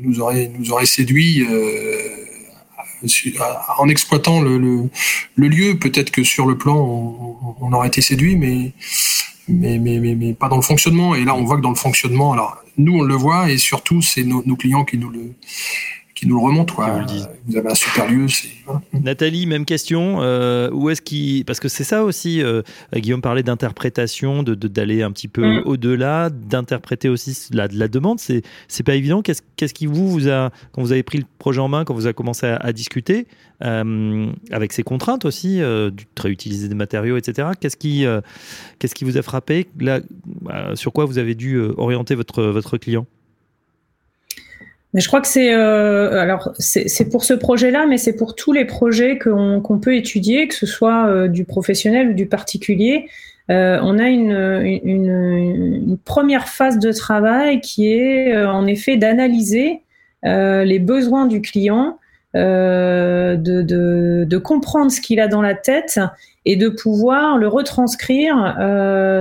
nous 0.03 0.21
aurait 0.21 0.51
nous 0.59 0.73
aurait 0.73 0.87
séduit. 0.87 1.47
Euh, 1.49 1.99
en 3.79 3.89
exploitant 3.89 4.41
le, 4.41 4.89
lieu, 5.37 5.79
peut-être 5.79 6.11
que 6.11 6.25
sur 6.25 6.47
le 6.47 6.57
plan, 6.57 6.77
on, 7.61 7.73
aurait 7.73 7.89
été 7.89 8.01
séduit, 8.01 8.37
mais, 8.37 8.73
mais, 9.49 9.79
mais, 9.79 9.99
mais, 9.99 10.35
pas 10.35 10.49
dans 10.49 10.57
le 10.57 10.63
fonctionnement. 10.63 11.15
Et 11.15 11.25
là, 11.25 11.35
on 11.35 11.45
voit 11.45 11.57
que 11.57 11.63
dans 11.63 11.71
le 11.71 11.77
fonctionnement, 11.77 12.33
alors 12.33 12.59
nous, 12.79 12.99
on 12.99 13.03
le 13.03 13.15
voit, 13.15 13.51
et 13.51 13.59
surtout, 13.59 14.03
c'est 14.03 14.25
nos 14.25 14.57
clients 14.57 14.85
qui 14.85 14.99
nous 14.99 15.11
le, 15.11 15.35
qui 16.21 16.29
nous 16.29 16.37
le 16.37 16.43
remonte. 16.43 16.73
Quoi. 16.73 16.91
Vous, 16.91 17.15
vous, 17.47 17.57
avez 17.57 17.71
un 17.71 17.75
super 17.75 18.11
lieu. 18.11 18.27
Voilà. 18.67 18.81
Nathalie, 18.93 19.47
même 19.47 19.65
question. 19.65 20.19
Euh, 20.21 20.71
où 20.71 20.91
est-ce 20.91 21.01
qui 21.03 21.45
parce 21.47 21.61
que 21.61 21.69
c'est 21.69 21.85
ça 21.85 22.05
aussi. 22.05 22.43
Euh, 22.43 22.63
Guillaume 22.95 23.23
parlait 23.23 23.43
d'interprétation, 23.43 24.43
de 24.43 24.55
d'aller 24.55 25.03
un 25.03 25.13
petit 25.13 25.29
peu 25.29 25.43
mmh. 25.43 25.63
au-delà, 25.65 26.31
d'interpréter 26.31 27.09
aussi 27.09 27.37
la, 27.53 27.69
la 27.69 27.89
demande. 27.89 28.21
C'est 28.21 28.43
c'est 28.69 28.83
pas 28.83 28.95
évident. 28.95 29.23
Qu'est-ce 29.23 29.43
qu'est-ce 29.57 29.75
qui 29.75 29.87
vous 29.87 30.11
vous 30.11 30.29
a 30.29 30.51
quand 30.73 30.83
vous 30.83 30.93
avez 30.93 31.03
pris 31.03 31.19
le 31.19 31.25
projet 31.39 31.61
en 31.61 31.69
main, 31.69 31.85
quand 31.85 31.95
vous 31.95 32.05
avez 32.05 32.15
commencé 32.15 32.47
à, 32.47 32.57
à 32.57 32.73
discuter 32.73 33.27
euh, 33.63 34.31
avec 34.51 34.73
ces 34.73 34.83
contraintes 34.83 35.25
aussi, 35.25 35.63
euh, 35.63 35.91
du 35.91 36.07
réutiliser 36.19 36.69
des 36.69 36.75
matériaux, 36.75 37.17
etc. 37.17 37.49
Qu'est-ce 37.59 37.77
qui 37.77 38.05
euh, 38.07 38.21
qu'est-ce 38.79 38.95
qui 38.95 39.05
vous 39.05 39.17
a 39.17 39.23
frappé? 39.23 39.69
Là, 39.79 40.01
euh, 40.51 40.77
Sur 40.77 40.93
quoi 40.93 41.05
vous 41.05 41.19
avez 41.19 41.35
dû 41.35 41.59
orienter 41.59 42.15
votre 42.15 42.43
votre 42.45 42.77
client? 42.79 43.07
Mais 44.93 45.01
je 45.01 45.07
crois 45.07 45.21
que 45.21 45.29
c'est 45.29 45.55
euh, 45.55 46.21
alors 46.21 46.53
c'est 46.59 47.09
pour 47.11 47.23
ce 47.25 47.35
projet-là, 47.35 47.87
mais 47.87 47.97
c'est 47.97 48.15
pour 48.15 48.35
tous 48.35 48.53
les 48.53 48.65
projets 48.65 49.19
qu'on 49.19 49.61
qu 49.61 49.81
peut 49.81 49.95
étudier, 49.95 50.49
que 50.49 50.55
ce 50.55 50.67
soit 50.67 51.07
euh, 51.07 51.29
du 51.29 51.45
professionnel 51.45 52.11
ou 52.11 52.15
du 52.15 52.27
particulier. 52.27 53.09
Euh, 53.51 53.79
on 53.83 53.99
a 53.99 54.09
une, 54.09 54.81
une, 54.85 55.99
première 56.05 56.49
phase 56.49 56.79
de 56.79 56.93
travail 56.93 57.61
qui 57.61 57.93
est 57.93 58.37
en 58.45 58.67
effet 58.67 58.97
d'analyser 58.97 59.83
les 60.23 60.79
besoins 60.79 61.27
du 61.27 61.41
client, 61.41 61.99
de, 62.35 63.37
de, 63.37 64.25
de, 64.25 64.39
comprendre 64.39 64.93
ce 64.93 65.01
qu'il 65.01 65.19
a 65.19 65.27
dans 65.27 65.43
la 65.43 65.55
tête 65.55 65.99
et 66.45 66.55
de 66.55 66.69
pouvoir 66.69 67.39
le 67.39 67.49
retranscrire 67.49 68.57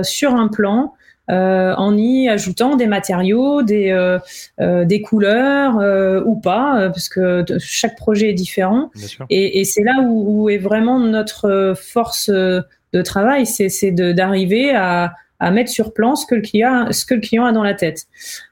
sur 0.02 0.34
un 0.34 0.46
plan 0.46 0.94
en 1.30 1.96
y 1.96 2.28
ajoutant 2.28 2.76
des 2.76 2.86
matériaux, 2.86 3.62
des, 3.62 3.90
euh, 3.90 4.18
euh, 4.60 4.84
des 4.84 5.00
couleurs 5.00 5.78
euh, 5.78 6.22
ou 6.24 6.36
pas, 6.36 6.90
parce 6.90 7.08
que 7.08 7.44
chaque 7.58 7.96
projet 7.96 8.30
est 8.30 8.34
différent. 8.34 8.90
Et, 9.28 9.60
et 9.60 9.64
c'est 9.64 9.82
là 9.82 10.00
où, 10.02 10.44
où, 10.44 10.50
est 10.50 10.58
vraiment 10.58 10.98
notre 10.98 11.74
force 11.76 12.30
de 12.30 13.02
travail, 13.02 13.46
c'est 13.46 13.90
d'arriver 13.90 14.74
à, 14.74 15.14
à 15.40 15.50
mettre 15.50 15.70
sur 15.70 15.92
plan 15.92 16.14
ce 16.14 16.26
que 16.26 16.34
le 16.34 16.42
client, 16.42 16.92
ce 16.92 17.04
que 17.04 17.14
le 17.14 17.20
client 17.20 17.46
a 17.46 17.52
dans 17.52 17.62
la 17.62 17.74
tête. 17.74 18.06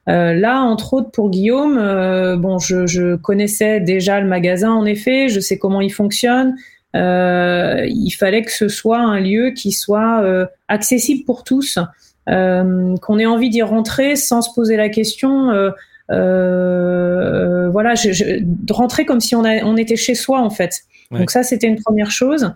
Euh, 0.08 0.32
là, 0.32 0.62
entre 0.62 0.94
autres 0.94 1.10
pour 1.10 1.30
Guillaume, 1.30 1.78
euh, 1.78 2.36
bon, 2.36 2.58
je, 2.58 2.86
je, 2.86 3.14
connaissais 3.16 3.78
déjà 3.80 4.20
le 4.20 4.26
magasin 4.26 4.72
en 4.72 4.86
effet, 4.86 5.28
je 5.28 5.38
sais 5.38 5.58
comment 5.58 5.82
il 5.82 5.92
fonctionne. 5.92 6.56
Euh, 6.96 7.84
il 7.86 8.10
fallait 8.10 8.42
que 8.42 8.50
ce 8.50 8.68
soit 8.68 8.98
un 8.98 9.20
lieu 9.20 9.50
qui 9.50 9.72
soit 9.72 10.24
accessible 10.68 11.24
pour 11.26 11.44
tous 11.44 11.78
euh, 11.78 11.82
qu'on 12.28 13.18
ait 13.18 13.26
envie 13.26 13.50
d'y 13.50 13.62
rentrer 13.62 14.16
sans 14.16 14.42
se 14.42 14.50
poser 14.54 14.76
la 14.76 14.88
question. 14.88 15.50
Euh, 15.50 15.70
euh, 16.10 17.68
voilà, 17.70 17.94
je, 17.94 18.12
je, 18.12 18.24
de 18.40 18.72
rentrer 18.72 19.04
comme 19.04 19.20
si 19.20 19.34
on, 19.34 19.44
a, 19.44 19.64
on 19.64 19.76
était 19.76 19.96
chez 19.96 20.14
soi 20.14 20.40
en 20.40 20.50
fait. 20.50 20.82
Ouais. 21.10 21.20
Donc 21.20 21.30
ça, 21.30 21.42
c'était 21.42 21.66
une 21.66 21.80
première 21.80 22.10
chose. 22.10 22.52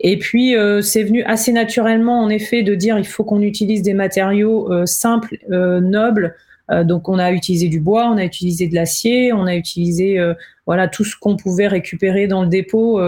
Et 0.00 0.18
puis 0.18 0.54
c'est 0.82 1.04
venu 1.04 1.22
assez 1.22 1.52
naturellement 1.52 2.20
en 2.20 2.28
effet 2.28 2.62
de 2.62 2.74
dire 2.74 2.98
il 2.98 3.06
faut 3.06 3.22
qu'on 3.22 3.40
utilise 3.40 3.80
des 3.80 3.94
matériaux 3.94 4.68
simples, 4.86 5.38
nobles. 5.48 6.34
donc 6.82 7.08
on 7.08 7.18
a 7.20 7.30
utilisé 7.30 7.68
du 7.68 7.78
bois, 7.78 8.10
on 8.10 8.18
a 8.18 8.24
utilisé 8.24 8.66
de 8.66 8.74
l'acier, 8.74 9.32
on 9.32 9.46
a 9.46 9.54
utilisé 9.54 10.20
voilà 10.66 10.88
tout 10.88 11.04
ce 11.04 11.14
qu'on 11.16 11.36
pouvait 11.36 11.68
récupérer 11.68 12.26
dans 12.26 12.42
le 12.42 12.48
dépôt. 12.48 13.00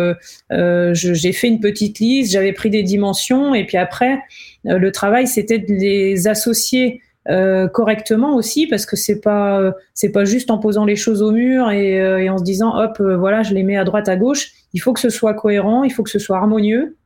j'ai 0.48 1.32
fait 1.32 1.48
une 1.48 1.60
petite 1.60 1.98
liste, 1.98 2.32
j'avais 2.32 2.52
pris 2.52 2.70
des 2.70 2.84
dimensions 2.84 3.52
et 3.52 3.66
puis 3.66 3.78
après 3.78 4.20
le 4.66 4.92
travail 4.92 5.26
c'était 5.26 5.58
de 5.58 5.72
les 5.72 6.28
associer 6.28 7.00
euh, 7.28 7.66
correctement 7.66 8.36
aussi 8.36 8.68
parce 8.68 8.86
que 8.86 8.94
c'est 8.94 9.20
pas 9.20 9.60
euh, 9.60 9.72
c'est 9.94 10.10
pas 10.10 10.24
juste 10.24 10.48
en 10.48 10.58
posant 10.58 10.84
les 10.84 10.94
choses 10.94 11.22
au 11.22 11.32
mur 11.32 11.72
et, 11.72 12.00
euh, 12.00 12.22
et 12.22 12.30
en 12.30 12.38
se 12.38 12.44
disant 12.44 12.80
hop 12.80 13.00
voilà 13.00 13.42
je 13.42 13.52
les 13.52 13.64
mets 13.64 13.76
à 13.76 13.82
droite 13.82 14.08
à 14.08 14.14
gauche. 14.14 14.52
Il 14.74 14.78
faut 14.78 14.92
que 14.92 15.00
ce 15.00 15.10
soit 15.10 15.34
cohérent 15.34 15.82
il 15.82 15.90
faut 15.90 16.04
que 16.04 16.10
ce 16.10 16.20
soit 16.20 16.36
harmonieux. 16.36 16.96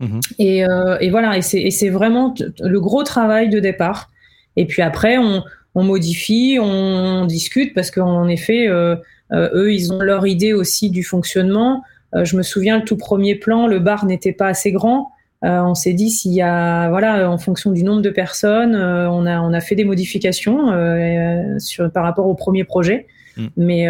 Mhm. 0.00 0.20
et, 0.38 0.58
et, 1.00 1.10
voilà 1.10 1.38
et 1.38 1.42
c'est 1.42 1.88
vraiment 1.88 2.34
le 2.60 2.80
gros 2.80 3.04
travail 3.04 3.50
de 3.50 3.60
départ. 3.60 4.10
Et 4.56 4.66
puis 4.66 4.82
après 4.82 5.16
on, 5.18 5.44
on 5.76 5.84
modifie 5.84 6.58
on, 6.60 7.24
discute 7.26 7.72
parce 7.72 7.92
qu'en 7.92 8.26
effet 8.26 8.66
eux 8.68 9.72
ils 9.72 9.92
ont 9.92 10.00
leur 10.00 10.26
idée 10.26 10.54
aussi 10.54 10.90
du 10.90 11.04
fonctionnement. 11.04 11.84
Je 12.20 12.36
me 12.36 12.42
souviens 12.42 12.78
le 12.78 12.84
tout 12.84 12.96
premier 12.96 13.36
plan 13.36 13.68
le 13.68 13.78
bar 13.78 14.06
n'était 14.06 14.32
pas 14.32 14.48
assez 14.48 14.72
grand 14.72 15.12
euh, 15.44 15.60
on 15.60 15.74
s'est 15.74 15.92
dit 15.92 16.10
s'il 16.10 16.32
y 16.32 16.42
a, 16.42 16.88
voilà, 16.88 17.30
en 17.30 17.38
fonction 17.38 17.70
du 17.70 17.84
nombre 17.84 18.02
de 18.02 18.10
personnes, 18.10 18.74
euh, 18.74 19.08
on 19.08 19.24
a 19.24 19.40
on 19.40 19.52
a 19.52 19.60
fait 19.60 19.76
des 19.76 19.84
modifications 19.84 20.72
euh, 20.72 21.58
sur 21.60 21.90
par 21.92 22.02
rapport 22.02 22.26
au 22.26 22.34
premier 22.34 22.64
projet. 22.64 23.06
Mm. 23.36 23.46
Mais 23.56 23.88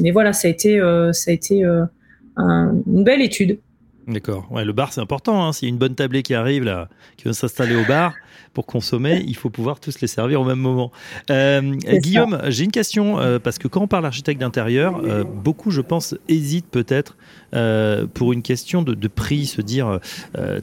mais 0.00 0.10
voilà, 0.10 0.32
ça 0.32 0.48
a 0.48 0.50
été 0.50 0.80
ça 1.12 1.30
a 1.30 1.34
été 1.34 1.62
une 2.36 3.04
belle 3.04 3.22
étude. 3.22 3.60
D'accord. 4.06 4.46
Ouais, 4.50 4.64
le 4.64 4.72
bar, 4.72 4.92
c'est 4.92 5.00
important. 5.00 5.46
Hein. 5.46 5.52
S'il 5.52 5.68
y 5.68 5.70
a 5.70 5.72
une 5.72 5.78
bonne 5.78 5.94
tablée 5.94 6.22
qui 6.22 6.34
arrive, 6.34 6.64
là, 6.64 6.88
qui 7.16 7.24
veut 7.24 7.32
s'installer 7.32 7.74
au 7.74 7.84
bar 7.84 8.12
pour 8.52 8.66
consommer, 8.66 9.22
il 9.26 9.36
faut 9.36 9.50
pouvoir 9.50 9.80
tous 9.80 10.00
les 10.00 10.06
servir 10.06 10.40
au 10.40 10.44
même 10.44 10.58
moment. 10.58 10.92
Euh, 11.30 11.60
Guillaume, 11.60 12.40
j'ai 12.48 12.64
une 12.64 12.70
question, 12.70 13.18
euh, 13.18 13.38
parce 13.38 13.58
que 13.58 13.66
quand 13.66 13.82
on 13.82 13.88
parle 13.88 14.06
architecte 14.06 14.40
d'intérieur, 14.40 15.00
euh, 15.04 15.24
beaucoup, 15.24 15.70
je 15.70 15.80
pense, 15.80 16.14
hésitent 16.28 16.68
peut-être 16.70 17.16
pour 18.14 18.32
une 18.32 18.42
question 18.42 18.82
de, 18.82 19.08
prix, 19.08 19.46
se 19.46 19.60
dire, 19.60 20.00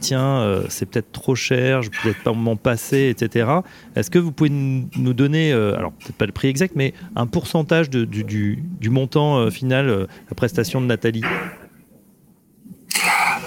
tiens, 0.01 0.62
c'est 0.67 0.86
peut-être 0.86 1.13
trop 1.13 1.36
cher, 1.36 1.84
je 1.84 1.89
peux 1.89 1.97
peut-être 2.04 2.23
pas 2.23 2.34
m'en 2.34 2.58
passer, 2.58 3.08
etc. 3.10 3.49
Est-ce 3.95 4.12
que 4.12 4.19
vous 4.19 4.34
pouvez 4.34 4.49
nous 4.49 5.13
donner, 5.13 5.54
alors 5.54 5.93
peut-être 5.93 6.17
pas 6.17 6.25
le 6.25 6.34
prix 6.34 6.49
exact, 6.49 6.73
mais 6.75 6.93
un 7.15 7.27
pourcentage 7.27 7.89
du, 7.89 8.06
du, 8.06 8.89
montant 8.89 9.49
final, 9.49 10.08
la 10.30 10.36
prestation 10.36 10.82
de 10.82 10.86
Nathalie? 10.86 11.23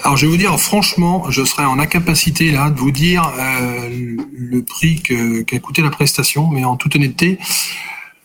Alors 0.04 0.18
je 0.18 0.26
vais 0.26 0.32
vous 0.32 0.36
dire 0.36 0.60
franchement, 0.60 1.30
je 1.30 1.42
serais 1.44 1.64
en 1.64 1.78
incapacité 1.78 2.50
là 2.50 2.68
de 2.68 2.78
vous 2.78 2.90
dire 2.90 3.32
euh, 3.38 3.88
le 4.32 4.62
prix 4.62 5.00
qu'a 5.00 5.58
coûté 5.60 5.80
la 5.80 5.88
prestation, 5.88 6.48
mais 6.48 6.62
en 6.62 6.76
toute 6.76 6.94
honnêteté, 6.94 7.38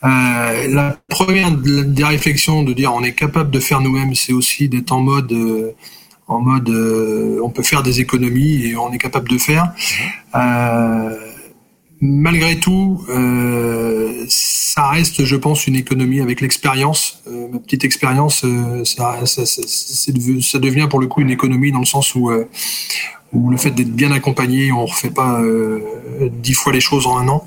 euh, 0.04 0.68
la 0.68 0.98
première 1.08 1.52
des 1.52 2.04
réflexions 2.04 2.64
de 2.64 2.74
dire 2.74 2.94
on 2.94 3.02
est 3.02 3.14
capable 3.14 3.50
de 3.50 3.62
faire 3.62 3.80
nous-mêmes, 3.80 4.14
c'est 4.14 4.34
aussi 4.34 4.68
d'être 4.68 4.92
en 4.92 5.00
mode 5.00 5.32
euh, 5.32 5.72
en 6.28 6.42
mode 6.42 6.70
on 7.42 7.50
peut 7.50 7.64
faire 7.64 7.82
des 7.82 8.02
économies 8.02 8.66
et 8.66 8.76
on 8.76 8.92
est 8.92 8.98
capable 8.98 9.30
de 9.30 9.38
faire 9.38 9.72
malgré 12.02 12.60
tout, 12.60 13.06
euh, 13.10 14.26
ça 14.28 14.88
reste, 14.88 15.26
je 15.26 15.36
pense, 15.36 15.68
une 15.68 15.76
économie 15.76 16.22
avec 16.22 16.42
l'expérience. 16.42 17.22
Euh, 17.28 17.48
ma 17.52 17.60
petite 17.60 17.84
expérience, 17.84 18.44
euh, 18.46 18.84
ça, 18.86 20.60
devient 20.60 20.88
pour 20.90 21.00
le 21.00 21.08
coup 21.08 21.22
une 21.22 21.32
économie 21.32 21.72
dans 21.72 21.80
le 21.80 21.86
sens 21.86 22.16
où, 22.16 22.30
euh, 22.30 22.48
où 23.34 23.50
le 23.50 23.58
fait 23.58 23.72
d'être 23.72 23.92
bien 23.92 24.12
accompagné, 24.12 24.72
on 24.72 24.86
refait 24.86 25.10
pas 25.10 25.42
dix 26.32 26.54
fois 26.54 26.72
les 26.74 26.82
choses 26.82 27.06
en 27.08 27.18
un 27.18 27.28
an. 27.28 27.46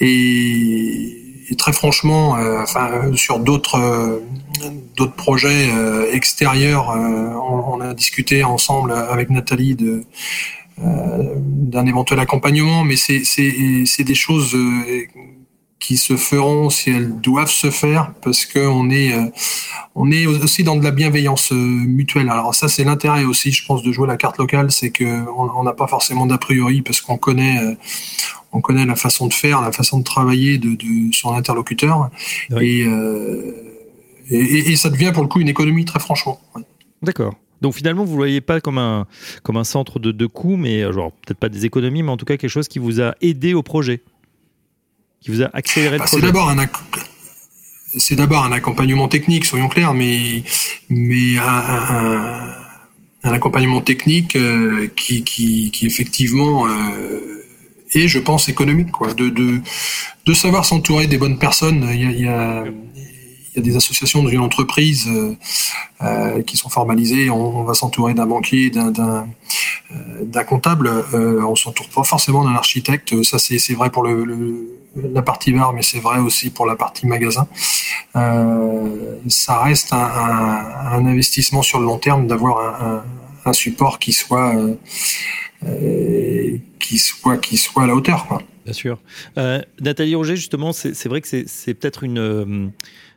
Et, 0.00 1.22
très 1.56 1.72
franchement, 1.72 2.36
sur 3.14 3.38
d'autres 3.38 4.20
projets 5.16 5.70
extérieurs, 6.12 6.88
on, 6.90 7.78
on, 7.78 7.80
a 7.80 7.94
discuté 7.94 8.44
ensemble 8.44 8.92
avec 8.92 9.30
Nathalie 9.30 9.74
de 9.74 10.04
d'un 10.78 11.86
éventuel 11.86 12.20
accompagnement, 12.20 12.84
mais 12.84 12.96
c'est 12.96 14.04
des 14.04 14.14
choses 14.14 14.54
euh, 14.54 15.06
qui 15.78 15.96
se 15.96 16.16
feront 16.16 16.68
si 16.68 16.90
elles 16.90 17.20
doivent 17.20 17.50
se 17.50 17.70
faire 17.70 18.12
parce 18.22 18.44
qu'on 18.44 18.90
est 18.90 19.14
euh, 19.14 19.26
on 19.94 20.10
est 20.10 20.26
aussi 20.26 20.64
dans 20.64 20.76
de 20.76 20.84
la 20.84 20.90
bienveillance 20.90 21.52
mutuelle. 21.52 22.28
Alors 22.28 22.54
ça 22.54 22.68
c'est 22.68 22.84
l'intérêt 22.84 23.24
aussi, 23.24 23.52
je 23.52 23.64
pense, 23.64 23.82
de 23.82 23.92
jouer 23.92 24.06
la 24.06 24.16
carte 24.16 24.38
locale, 24.38 24.70
c'est 24.70 24.90
que 24.90 25.24
on 25.36 25.62
n'a 25.62 25.72
pas 25.72 25.86
forcément 25.86 26.26
d'a 26.26 26.38
priori 26.38 26.82
parce 26.82 27.00
qu'on 27.00 27.16
connaît 27.16 27.58
on 28.52 28.60
connaît 28.60 28.86
la 28.86 28.96
façon 28.96 29.26
de 29.26 29.34
faire, 29.34 29.62
la 29.62 29.72
façon 29.72 29.98
de 29.98 30.04
travailler 30.04 30.58
de, 30.58 30.74
de 30.74 31.12
son 31.12 31.32
interlocuteur 31.32 32.10
et, 32.60 32.86
et, 34.30 34.72
et, 34.72 34.76
ça 34.76 34.90
devient 34.90 35.12
pour 35.14 35.22
le 35.22 35.28
coup 35.28 35.40
une 35.40 35.48
économie 35.48 35.84
très 35.84 36.00
franchement. 36.00 36.40
D'accord. 37.02 37.34
Donc 37.60 37.74
finalement, 37.74 38.04
vous 38.04 38.12
ne 38.12 38.16
voyez 38.16 38.40
pas 38.40 38.60
comme 38.60 38.78
un, 38.78 39.06
comme 39.42 39.56
un 39.56 39.64
centre 39.64 39.98
de, 39.98 40.12
de 40.12 40.26
coûts, 40.26 40.56
mais 40.56 40.82
euh, 40.82 40.92
genre 40.92 41.12
peut-être 41.12 41.38
pas 41.38 41.48
des 41.48 41.64
économies, 41.64 42.02
mais 42.02 42.10
en 42.10 42.16
tout 42.16 42.26
cas 42.26 42.36
quelque 42.36 42.50
chose 42.50 42.68
qui 42.68 42.78
vous 42.78 43.00
a 43.00 43.14
aidé 43.20 43.54
au 43.54 43.62
projet, 43.62 44.02
qui 45.20 45.30
vous 45.30 45.42
a 45.42 45.50
accéléré 45.52 45.96
le 45.96 45.98
bah, 46.00 46.04
projet. 46.04 46.20
C'est 46.20 46.26
d'abord 46.26 46.48
un 46.48 46.56
c'est 47.98 48.16
d'abord 48.16 48.44
un 48.44 48.52
accompagnement 48.52 49.08
technique, 49.08 49.44
soyons 49.44 49.68
clairs, 49.68 49.94
mais 49.94 50.42
mais 50.90 51.38
un, 51.38 52.52
un, 53.22 53.32
accompagnement 53.32 53.80
technique 53.80 54.36
euh, 54.36 54.88
qui, 54.96 55.24
qui, 55.24 55.70
qui, 55.70 55.86
effectivement 55.86 56.66
euh, 56.68 57.44
est, 57.92 58.08
je 58.08 58.18
pense, 58.18 58.48
économique, 58.48 58.90
quoi. 58.90 59.14
De, 59.14 59.28
de, 59.30 59.60
de 60.26 60.32
savoir 60.34 60.64
s'entourer 60.64 61.06
des 61.06 61.18
bonnes 61.18 61.38
personnes. 61.38 61.88
Il 61.92 62.02
y 62.02 62.04
a, 62.04 62.10
il 62.10 62.20
y 62.20 62.28
a 62.28 62.64
il 63.56 63.64
y 63.64 63.68
a 63.68 63.72
des 63.72 63.76
associations 63.76 64.22
dans 64.22 64.28
une 64.28 64.40
entreprise 64.40 65.08
euh, 65.08 65.34
euh, 66.02 66.42
qui 66.42 66.56
sont 66.56 66.68
formalisées. 66.68 67.30
On, 67.30 67.64
va 67.64 67.74
s'entourer 67.74 68.12
d'un 68.12 68.26
banquier, 68.26 68.70
d'un 68.70 68.90
d'un 68.90 70.40
euh, 70.40 70.44
comptable. 70.44 70.88
Euh, 71.14 71.42
on 71.42 71.56
s'entoure 71.56 71.88
pas 71.88 72.04
forcément 72.04 72.44
d'un 72.44 72.54
architecte. 72.54 73.22
Ça, 73.22 73.38
c'est 73.38 73.74
vrai 73.74 73.90
pour 73.90 74.04
la 74.06 75.22
partie 75.22 75.52
bar, 75.52 75.72
mais 75.72 75.82
c'est 75.82 76.00
vrai 76.00 76.18
aussi 76.18 76.50
pour 76.50 76.66
la 76.66 76.76
partie 76.76 77.06
magasin. 77.06 77.46
Euh, 78.16 79.16
ça 79.28 79.62
reste 79.62 79.92
un, 79.92 81.06
investissement 81.06 81.62
sur 81.62 81.78
le 81.78 81.86
long 81.86 81.98
terme 81.98 82.26
d'avoir 82.26 83.04
un, 83.44 83.52
support 83.52 84.00
qui 84.00 84.12
soit 84.12 84.54
qui 86.80 86.98
soit 86.98 87.38
qui 87.38 87.56
soit 87.56 87.84
à 87.84 87.86
la 87.86 87.94
hauteur. 87.94 88.26
Bien 88.64 88.74
sûr. 88.74 88.98
Nathalie 89.80 90.16
Roger, 90.16 90.34
justement, 90.34 90.72
c'est 90.72 91.06
vrai 91.06 91.20
que 91.20 91.28
c'est 91.46 91.74
peut-être 91.74 92.02
une 92.02 92.72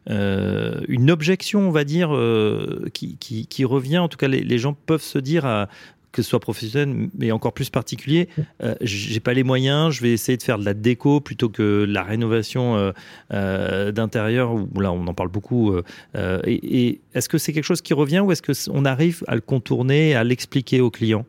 euh, 0.09 0.81
une 0.87 1.11
objection, 1.11 1.67
on 1.67 1.71
va 1.71 1.83
dire, 1.83 2.15
euh, 2.15 2.87
qui, 2.93 3.65
revient. 3.65 3.99
En 3.99 4.07
tout 4.07 4.17
cas, 4.17 4.27
les, 4.27 4.57
gens 4.57 4.73
peuvent 4.73 5.01
se 5.01 5.19
dire, 5.19 5.67
que 6.11 6.21
ce 6.21 6.29
soit 6.29 6.39
professionnel, 6.39 7.09
mais 7.17 7.31
encore 7.31 7.53
plus 7.53 7.69
particulier, 7.69 8.29
euh, 8.63 8.75
j'ai 8.81 9.19
pas 9.19 9.33
les 9.33 9.43
moyens, 9.43 9.93
je 9.93 10.01
vais 10.01 10.11
essayer 10.11 10.37
de 10.37 10.43
faire 10.43 10.57
de 10.57 10.65
la 10.65 10.73
déco 10.73 11.19
plutôt 11.19 11.49
que 11.49 11.85
la 11.87 12.03
rénovation 12.03 12.93
d'intérieur, 13.29 14.53
où 14.53 14.79
là 14.79 14.91
on 14.91 15.05
en 15.07 15.13
parle 15.13 15.29
beaucoup. 15.29 15.75
est-ce 16.15 17.29
que 17.29 17.37
c'est 17.37 17.53
quelque 17.53 17.63
chose 17.63 17.81
qui 17.81 17.93
revient 17.93 18.19
ou 18.19 18.31
est-ce 18.31 18.69
qu'on 18.69 18.85
arrive 18.85 19.23
à 19.27 19.35
le 19.35 19.41
contourner, 19.41 20.15
à 20.15 20.23
l'expliquer 20.23 20.81
aux 20.81 20.91
clients? 20.91 21.25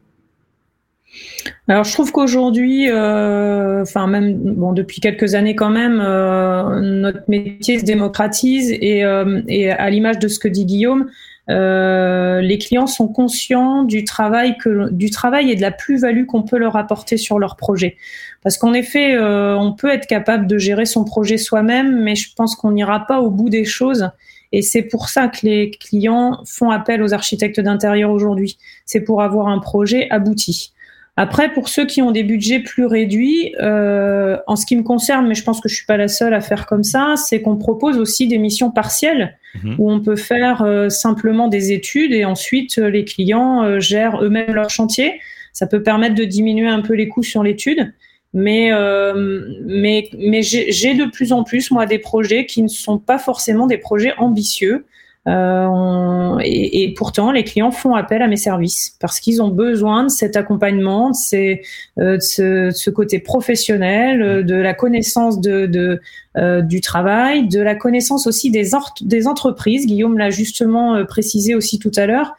Alors 1.69 1.85
je 1.85 1.93
trouve 1.93 2.13
qu'aujourd'hui, 2.13 2.91
euh, 2.91 3.83
enfin 3.83 4.07
même 4.07 4.35
bon 4.35 4.73
depuis 4.73 5.01
quelques 5.01 5.35
années 5.35 5.55
quand 5.55 5.71
même, 5.71 6.01
euh, 6.05 6.81
notre 6.81 7.23
métier 7.29 7.79
se 7.79 7.85
démocratise 7.85 8.71
et, 8.73 9.05
euh, 9.05 9.41
et 9.49 9.71
à 9.71 9.89
l'image 9.91 10.19
de 10.19 10.29
ce 10.29 10.39
que 10.39 10.49
dit 10.49 10.67
Guillaume, 10.67 11.11
les 11.49 12.59
clients 12.59 12.87
sont 12.87 13.09
conscients 13.09 13.83
du 13.83 14.05
travail 14.05 14.57
que 14.59 14.91
du 14.91 15.11
travail 15.11 15.51
et 15.51 15.57
de 15.57 15.61
la 15.61 15.73
plus-value 15.73 16.25
qu'on 16.25 16.43
peut 16.43 16.59
leur 16.59 16.77
apporter 16.77 17.17
sur 17.17 17.41
leur 17.41 17.57
projet. 17.57 17.97
Parce 18.43 18.57
qu'en 18.57 18.73
effet, 18.73 19.19
on 19.19 19.73
peut 19.73 19.91
être 19.91 20.07
capable 20.07 20.47
de 20.47 20.59
gérer 20.59 20.87
son 20.87 21.05
projet 21.05 21.39
soi-même, 21.39 22.05
mais 22.05 22.15
je 22.15 22.33
pense 22.37 22.55
qu'on 22.55 22.71
n'ira 22.71 23.05
pas 23.05 23.21
au 23.21 23.31
bout 23.31 23.49
des 23.49 23.65
choses. 23.65 24.11
Et 24.53 24.63
c'est 24.63 24.83
pour 24.83 25.09
ça 25.09 25.27
que 25.27 25.39
les 25.43 25.73
clients 25.73 26.41
font 26.47 26.71
appel 26.71 27.03
aux 27.03 27.13
architectes 27.15 27.59
d'intérieur 27.59 28.13
aujourd'hui. 28.13 28.57
C'est 28.85 29.01
pour 29.01 29.21
avoir 29.21 29.49
un 29.49 29.59
projet 29.59 30.09
abouti. 30.11 30.73
Après, 31.17 31.53
pour 31.53 31.69
ceux 31.69 31.87
qui 31.87 32.03
ont 32.03 32.13
des 32.13 32.23
budgets 32.23 32.61
plus 32.61 32.87
réduits, 32.87 33.55
euh, 33.61 34.37
en 34.47 34.57
ce 34.57 34.65
qui 34.65 34.77
me 34.77 34.83
concerne, 34.83 35.27
mais 35.27 35.35
je 35.35 35.43
pense 35.43 35.61
que 35.61 35.69
je 35.69 35.75
suis 35.75 35.87
pas 35.87 35.97
la 35.97 36.09
seule 36.09 36.35
à 36.35 36.41
faire 36.41 36.67
comme 36.67 36.85
ça, 36.85 37.15
c'est 37.17 37.43
qu'on 37.43 37.57
propose 37.57 37.99
aussi 37.99 38.27
des 38.27 38.39
missions 38.39 38.71
partielles 38.71 39.37
mhm. 39.63 39.75
où 39.79 39.91
on 39.91 40.01
peut 40.01 40.17
faire 40.17 40.63
euh, 40.63 40.89
simplement 40.89 41.49
des 41.49 41.73
études 41.73 42.13
et 42.13 42.25
ensuite 42.25 42.79
euh, 42.79 42.89
les 42.89 43.05
clients 43.05 43.81
gèrent 43.81 44.23
eux-mêmes 44.23 44.55
leur 44.55 44.71
chantier. 44.71 45.21
Ça 45.53 45.67
peut 45.67 45.83
permettre 45.83 46.15
de 46.15 46.25
diminuer 46.25 46.69
un 46.69 46.81
peu 46.81 46.95
les 46.95 47.09
coûts 47.09 47.25
sur 47.25 47.43
l'étude. 47.43 47.93
Mais, 48.33 48.71
mais, 49.67 50.09
mais 50.17 50.43
j'ai 50.43 50.95
de 50.95 51.11
plus 51.11 51.33
en 51.33 51.43
plus, 51.43 51.73
moi, 51.73 51.85
des 51.85 51.99
projets 51.99 52.47
qui 52.47 52.63
ne 52.63 52.69
sont 52.69 52.99
pas 52.99 53.19
forcément 53.19 53.67
des 53.67 53.77
projets 53.77 54.15
ambitieux, 54.19 54.85
Euh, 55.29 56.39
et, 56.43 56.95
pourtant, 56.97 57.31
les 57.31 57.45
clients 57.45 57.71
font 57.71 57.95
appel 57.95 58.23
à 58.23 58.27
mes 58.27 58.37
services 58.37 58.97
parce 59.01 59.21
qu'ils 59.21 59.43
ont 59.43 59.49
besoin 59.49 60.05
de 60.05 60.09
cet 60.09 60.37
accompagnement, 60.37 61.11
de, 61.11 61.59
euh, 61.99 62.19
ce, 62.19 62.91
côté 62.91 63.19
professionnel, 63.19 64.45
de 64.45 64.55
la 64.55 64.75
connaissance 64.75 65.41
du 65.41 66.81
travail, 66.81 67.49
de 67.49 67.61
la 67.61 67.75
connaissance 67.75 68.27
aussi 68.27 68.51
des 68.51 69.27
entreprises. 69.27 69.87
Guillaume 69.87 70.17
l'a 70.17 70.31
justement 70.31 71.05
précisé 71.05 71.55
aussi 71.55 71.79
tout 71.79 71.93
à 71.97 72.07
l'heure. 72.07 72.35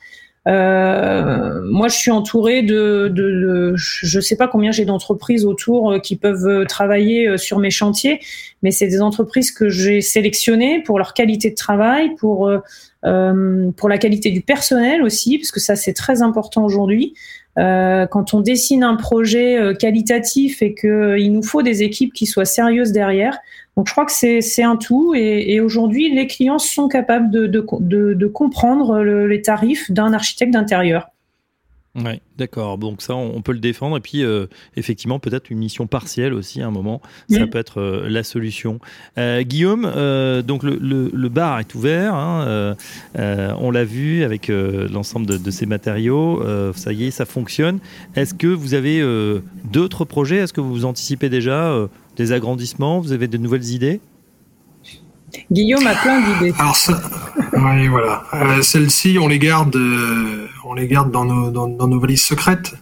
Euh, 0.48 1.62
moi, 1.64 1.88
je 1.88 1.96
suis 1.96 2.10
entourée 2.10 2.64
de, 2.64 3.12
de, 3.14 3.74
je 3.76 4.18
ne 4.18 4.22
sais 4.22 4.36
pas 4.36 4.48
combien 4.48 4.72
j'ai 4.72 4.86
d'entreprises 4.86 5.46
autour 5.46 5.92
euh, 5.92 6.00
qui 6.00 6.16
peuvent 6.16 6.48
euh, 6.48 6.66
travailler 6.66 7.38
sur 7.38 7.60
mes 7.60 7.70
chantiers, 7.70 8.20
mais 8.64 8.72
c'est 8.72 8.88
des 8.88 9.02
entreprises 9.02 9.52
que 9.52 9.70
j'ai 9.70 10.02
sélectionnées 10.02 10.82
pour 10.82 10.98
leur 10.98 11.14
qualité 11.14 11.52
de 11.52 11.56
travail, 11.56 12.16
pour 12.16 12.50
euh, 13.04 13.72
pour 13.78 13.90
la 13.90 13.98
qualité 13.98 14.30
du 14.32 14.42
personnel 14.42 15.02
aussi, 15.04 15.38
parce 15.38 15.52
que 15.52 15.60
ça 15.60 15.76
c'est 15.76 15.94
très 15.94 16.22
important 16.22 16.64
aujourd'hui. 16.64 17.14
Euh, 17.60 18.08
quand 18.08 18.34
on 18.34 18.40
dessine 18.40 18.84
un 18.84 18.96
projet 18.96 19.76
qualitatif 19.78 20.62
et 20.62 20.74
qu'il 20.74 21.34
nous 21.34 21.44
faut 21.44 21.62
des 21.62 21.84
équipes 21.84 22.14
qui 22.14 22.26
soient 22.26 22.46
sérieuses 22.46 22.92
derrière, 22.92 23.38
donc 23.78 23.88
je 23.88 23.94
crois 23.94 24.06
que 24.06 24.12
c'est 24.12 24.64
un 24.64 24.76
tout 24.76 25.14
et, 25.16 25.60
aujourd'hui 25.62 26.14
les 26.14 26.28
clients 26.28 26.60
sont 26.60 26.88
capables 26.88 27.32
de, 27.32 27.48
de, 27.48 28.14
de, 28.14 28.28
comprendre 28.28 29.00
les 29.02 29.42
tarifs 29.42 29.92
d'un 29.92 30.14
architecte 30.14 30.54
d'intérieur. 30.54 31.08
Oui, 31.96 32.22
d'accord. 32.38 32.78
Donc 32.78 33.02
ça, 33.02 33.16
on, 33.16 33.42
peut 33.42 33.52
le 33.52 33.60
défendre. 33.60 33.98
Et 33.98 34.00
puis, 34.00 34.24
euh, 34.24 34.48
effectivement, 34.78 35.20
peut-être 35.20 35.50
une 35.50 35.58
mission 35.58 35.88
partielle 35.88 36.34
aussi 36.34 36.62
à 36.62 36.68
un 36.68 36.72
moment, 36.72 37.02
ça 37.30 37.46
peut 37.48 37.58
être 37.58 37.82
euh, 37.82 38.08
la 38.08 38.24
solution. 38.24 38.80
Euh, 39.18 39.44
Guillaume, 39.44 39.84
donc 40.44 40.64
le, 40.64 40.78
le, 40.80 41.30
bar 41.30 41.60
est 41.60 41.76
ouvert. 41.76 42.14
Hein, 42.14 42.76
on 43.16 43.72
l'a 43.72 43.84
vu 43.84 44.24
avec 44.24 44.48
l'ensemble 44.50 45.26
de, 45.26 45.38
de, 45.38 45.52
ces 45.52 45.66
matériaux. 45.66 46.42
ça 46.76 46.94
y 46.94 47.06
est, 47.06 47.12
ça 47.12 47.26
fonctionne. 47.26 47.80
Est-ce 48.16 48.34
que 48.34 48.48
vous 48.48 48.74
avez 48.74 49.04
d'autres 49.66 50.06
projets? 50.06 50.38
Est-ce 50.38 50.54
que 50.54 50.62
vous 50.62 50.86
anticipez 50.86 51.30
déjà 51.30 51.90
des 52.15 52.32
agrandissements 52.32 53.00
Vous 53.00 53.12
avez 53.12 53.28
de 53.28 53.38
nouvelles 53.38 53.69
idées? 53.69 54.02
Guillaume 55.52 55.88
a 55.88 55.95
plein 55.95 56.21
d'idées. 56.21 56.54
Alors 56.58 56.76
ça, 56.76 57.02
oui, 57.54 57.88
voilà. 57.88 58.24
Euh, 58.34 58.62
Celles-ci, 58.62 59.17
on 59.19 59.28
les 59.28 59.39
garde, 59.39 59.76
euh, 59.76 60.47
on 60.65 60.74
les 60.74 60.88
garde 60.88 61.12
dans 61.12 61.26
nos, 61.26 61.50
dans, 61.52 61.67
nos, 61.67 62.00
valises 62.00 62.24
secrètes 62.24 62.74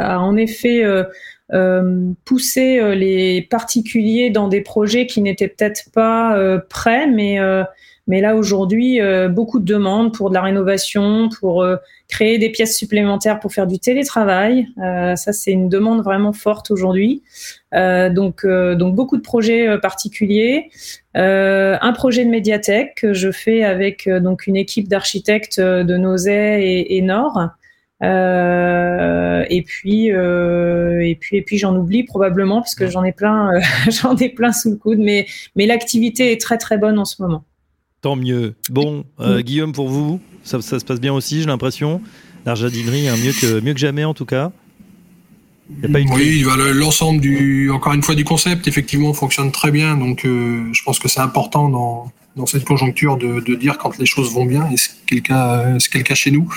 a, 0.00 0.18
en 0.20 0.36
effet 0.36 0.82
poussé 2.24 2.96
les 2.96 3.42
particuliers 3.42 4.30
dans 4.30 4.48
des 4.48 4.62
projets 4.62 5.06
qui 5.06 5.20
n'étaient 5.20 5.48
peut-être 5.48 5.90
pas 5.92 6.36
prêts, 6.68 7.06
mais 7.06 7.38
mais 8.06 8.20
là 8.20 8.36
aujourd'hui 8.36 9.00
beaucoup 9.30 9.58
de 9.58 9.64
demandes 9.64 10.14
pour 10.14 10.30
de 10.30 10.34
la 10.34 10.42
rénovation, 10.42 11.28
pour 11.40 11.66
créer 12.08 12.38
des 12.38 12.50
pièces 12.50 12.76
supplémentaires 12.76 13.40
pour 13.40 13.52
faire 13.52 13.66
du 13.66 13.78
télétravail. 13.78 14.68
ça 14.76 15.32
c'est 15.32 15.52
une 15.52 15.68
demande 15.68 16.02
vraiment 16.02 16.32
forte 16.32 16.70
aujourd'hui. 16.70 17.22
donc 17.72 18.46
donc 18.46 18.94
beaucoup 18.94 19.16
de 19.16 19.22
projets 19.22 19.78
particuliers. 19.78 20.70
Euh, 21.16 21.78
un 21.80 21.92
projet 21.92 22.24
de 22.24 22.30
médiathèque 22.30 22.94
que 22.96 23.14
je 23.14 23.30
fais 23.30 23.64
avec 23.64 24.06
euh, 24.06 24.20
donc 24.20 24.46
une 24.46 24.56
équipe 24.56 24.86
d'architectes 24.86 25.58
euh, 25.58 25.82
de 25.82 25.96
Nozay 25.96 26.62
et, 26.62 26.96
et 26.96 27.02
Nord. 27.02 27.48
et 28.02 29.62
puis 29.62 30.08
et 30.08 31.16
puis 31.18 31.36
et 31.38 31.42
puis 31.42 31.56
j'en 31.56 31.74
oublie 31.74 32.04
probablement 32.04 32.60
parce 32.60 32.74
que 32.74 32.86
j'en 32.88 33.02
ai 33.04 33.12
plein 33.12 33.50
j'en 33.88 34.14
ai 34.16 34.28
plein 34.28 34.52
sous 34.52 34.70
le 34.72 34.76
coude 34.76 34.98
mais 34.98 35.26
mais 35.54 35.64
l'activité 35.64 36.32
est 36.32 36.40
très 36.40 36.58
très 36.58 36.76
bonne 36.76 36.98
en 36.98 37.06
ce 37.06 37.22
moment. 37.22 37.44
Tant 38.06 38.14
mieux. 38.14 38.54
Bon, 38.70 39.04
Guillaume 39.40 39.72
pour 39.72 39.88
vous, 39.88 40.20
ça, 40.44 40.62
ça, 40.62 40.78
se 40.78 40.84
passe 40.84 41.00
bien 41.00 41.12
aussi, 41.12 41.40
j'ai 41.40 41.46
l'impression. 41.46 42.00
La 42.44 42.54
jardinerie, 42.54 43.08
hein, 43.08 43.16
mieux 43.16 43.32
que 43.32 43.58
mieux 43.58 43.74
que 43.74 43.80
jamais 43.80 44.04
en 44.04 44.14
tout 44.14 44.24
cas 44.24 44.52
oui, 46.12 46.44
l'ensemble 46.74 47.20
du, 47.20 47.70
encore 47.70 47.92
une 47.92 48.02
fois, 48.02 48.14
du 48.14 48.24
concept, 48.24 48.68
effectivement, 48.68 49.12
fonctionne 49.12 49.50
très 49.50 49.70
bien. 49.70 49.96
Donc, 49.96 50.24
euh, 50.24 50.68
je 50.72 50.82
pense 50.84 51.00
que 51.00 51.08
c'est 51.08 51.20
important 51.20 51.68
dans, 51.68 52.12
dans 52.36 52.46
cette 52.46 52.64
conjoncture 52.64 53.16
de, 53.16 53.40
de, 53.40 53.54
dire 53.54 53.76
quand 53.76 53.98
les 53.98 54.06
choses 54.06 54.32
vont 54.32 54.44
bien, 54.44 54.70
et 54.70 54.76
c'est 54.76 54.92
le 55.10 55.20
cas, 55.20 55.76
c'est 55.80 55.92
le 55.94 56.04
cas 56.04 56.14
chez 56.14 56.30
nous. 56.30 56.48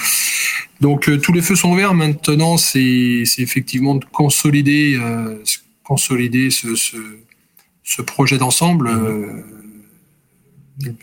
Donc, 0.79 1.09
euh, 1.09 1.17
tous 1.17 1.33
les 1.33 1.41
feux 1.41 1.55
sont 1.55 1.73
verts. 1.73 1.95
Maintenant, 1.95 2.57
c'est, 2.57 3.23
c'est 3.25 3.41
effectivement 3.41 3.95
de 3.95 4.05
consolider, 4.05 4.95
euh, 5.01 5.43
consolider 5.83 6.51
ce, 6.51 6.75
ce, 6.75 6.97
ce 7.83 8.01
projet 8.03 8.37
d'ensemble, 8.37 8.91
mmh. 8.91 9.43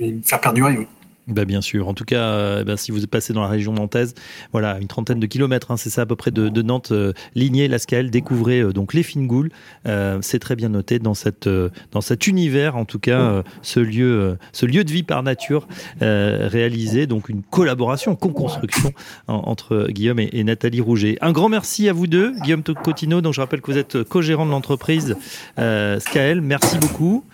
Et 0.01 0.17
faire 0.25 0.41
perdurer. 0.41 0.79
Oui. 0.79 0.87
Bah 1.27 1.45
bien 1.45 1.61
sûr. 1.61 1.89
En 1.89 1.95
tout 1.95 2.05
cas, 2.05 2.23
euh, 2.23 2.65
bah, 2.65 2.77
si 2.77 2.93
vous 2.93 3.05
passez 3.07 3.33
dans 3.33 3.43
la 3.43 3.49
région 3.49 3.73
nantaise, 3.73 4.15
voilà, 4.53 4.79
une 4.81 4.87
trentaine 4.87 5.19
de 5.19 5.27
kilomètres, 5.27 5.73
hein, 5.73 5.77
c'est 5.77 5.91
ça 5.91 6.03
à 6.03 6.07
peu 6.07 6.15
près 6.15 6.31
de, 6.31 6.63
Nantes, 6.63 6.93
euh, 6.93 7.13
Ligné, 7.35 7.67
Lascales, 7.67 8.11
découvrez 8.11 8.61
euh, 8.61 8.73
donc 8.73 8.95
les 8.95 9.03
Fingoules. 9.03 9.51
Euh, 9.87 10.19
c'est 10.23 10.39
très 10.39 10.55
bien 10.55 10.69
noté 10.69 11.01
dans 11.01 11.15
cette 11.15 11.49
dans 11.91 12.01
cet 12.01 12.29
univers, 12.29 12.77
en 12.77 12.85
tout 12.85 13.01
cas, 13.01 13.43
ce 13.63 13.81
lieu 13.81 14.39
ce 14.53 14.67
lieu 14.67 14.85
de 14.85 14.91
vie 14.91 15.03
par 15.03 15.23
nature 15.23 15.67
réalisé, 16.01 17.07
donc 17.07 17.29
une 17.29 17.43
collaboration, 17.43 18.15
co-construction 18.15 18.93
entre 19.27 19.89
Guillaume 19.91 20.21
et, 20.21 20.45
Nathalie 20.45 20.81
Rouget. 20.81 21.19
Un 21.21 21.33
grand 21.33 21.49
merci 21.49 21.89
à 21.89 21.93
vous 21.93 22.07
deux, 22.07 22.35
Guillaume 22.43 22.63
Cotino. 22.63 23.21
Donc 23.21 23.35
je 23.35 23.41
rappelle 23.41 23.61
que 23.61 23.71
vous 23.71 23.79
êtes 23.79 24.05
co-gérant 24.05 24.47
de 24.47 24.51
l'entreprise 24.51 25.17
Scael. 25.57 26.41
Merci 26.41 26.79
beaucoup. 26.79 27.25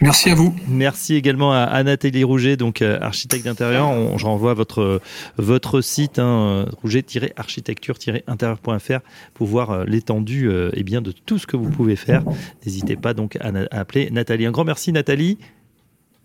Merci 0.00 0.30
à 0.30 0.34
vous. 0.34 0.52
Merci 0.68 1.14
également 1.14 1.52
à, 1.52 1.80
Nathalie 1.82 2.24
Rouget, 2.24 2.56
donc 2.56 2.80
euh, 2.82 2.98
architecte 3.00 3.44
d'intérieur. 3.44 4.18
Je 4.18 4.26
renvoie 4.26 4.54
votre 4.54 5.00
votre 5.36 5.80
site 5.80 6.18
hein, 6.18 6.66
rouget-architecture-intérieur.fr 6.82 8.98
pour 9.34 9.46
voir 9.46 9.70
euh, 9.70 9.84
l'étendue 9.86 10.50
et 10.50 10.70
eh 10.74 10.82
bien 10.82 11.00
de 11.00 11.12
tout 11.12 11.38
ce 11.38 11.46
que 11.46 11.56
vous 11.56 11.70
pouvez 11.70 11.94
faire. 11.96 12.24
N'hésitez 12.64 12.96
pas 12.96 13.14
donc 13.14 13.36
à, 13.36 13.52
appeler 13.70 14.10
Nathalie. 14.10 14.46
Un 14.46 14.50
grand 14.50 14.64
merci 14.64 14.90
Nathalie. 14.92 15.38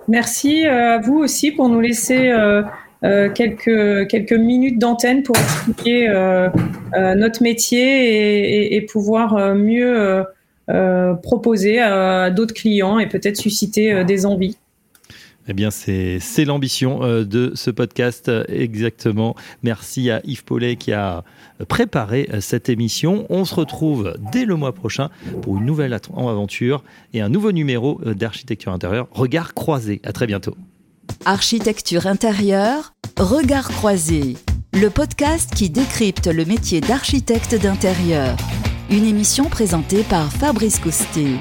Merci 0.07 0.65
à 0.65 0.97
vous 0.99 1.17
aussi 1.17 1.51
pour 1.51 1.69
nous 1.69 1.79
laisser 1.79 2.33
quelques, 3.03 4.07
quelques 4.07 4.33
minutes 4.33 4.79
d'antenne 4.79 5.21
pour 5.23 5.37
expliquer 5.37 6.07
notre 7.15 7.43
métier 7.43 8.75
et 8.75 8.81
pouvoir 8.81 9.55
mieux 9.55 9.99
euh, 9.99 10.23
proposer 11.21 11.79
à 11.79 12.29
d'autres 12.29 12.53
clients 12.53 12.99
et 12.99 13.07
peut-être 13.07 13.37
susciter 13.37 13.91
euh, 13.91 14.03
des 14.03 14.25
envies. 14.25 14.57
Eh 15.47 15.53
bien, 15.53 15.71
c'est 15.71 16.45
l'ambition 16.45 17.03
euh, 17.03 17.23
de 17.23 17.53
ce 17.55 17.71
podcast, 17.71 18.29
exactement. 18.49 19.35
Merci 19.63 20.11
à 20.11 20.21
Yves 20.23 20.43
Paulet 20.43 20.75
qui 20.75 20.93
a 20.93 21.23
préparé 21.67 22.29
cette 22.39 22.69
émission. 22.69 23.25
On 23.29 23.45
se 23.45 23.55
retrouve 23.55 24.13
dès 24.31 24.45
le 24.45 24.55
mois 24.55 24.73
prochain 24.73 25.09
pour 25.41 25.57
une 25.57 25.65
nouvelle 25.65 25.93
aventure 25.93 26.83
et 27.13 27.21
un 27.21 27.29
nouveau 27.29 27.51
numéro 27.51 27.99
d'Architecture 28.05 28.71
intérieure, 28.71 29.07
Regard 29.11 29.55
croisé. 29.55 30.01
À 30.03 30.11
très 30.11 30.27
bientôt. 30.27 30.55
Architecture 31.25 32.05
intérieure, 32.05 32.93
Regard 33.17 33.69
croisé, 33.69 34.35
le 34.73 34.89
podcast 34.89 35.51
qui 35.55 35.71
décrypte 35.71 36.27
le 36.27 36.45
métier 36.45 36.79
d'architecte 36.79 37.55
d'intérieur. 37.55 38.37
Une 38.91 39.05
émission 39.05 39.45
présentée 39.49 40.01
par 40.01 40.31
Fabrice 40.31 40.79
Coustet. 40.79 41.35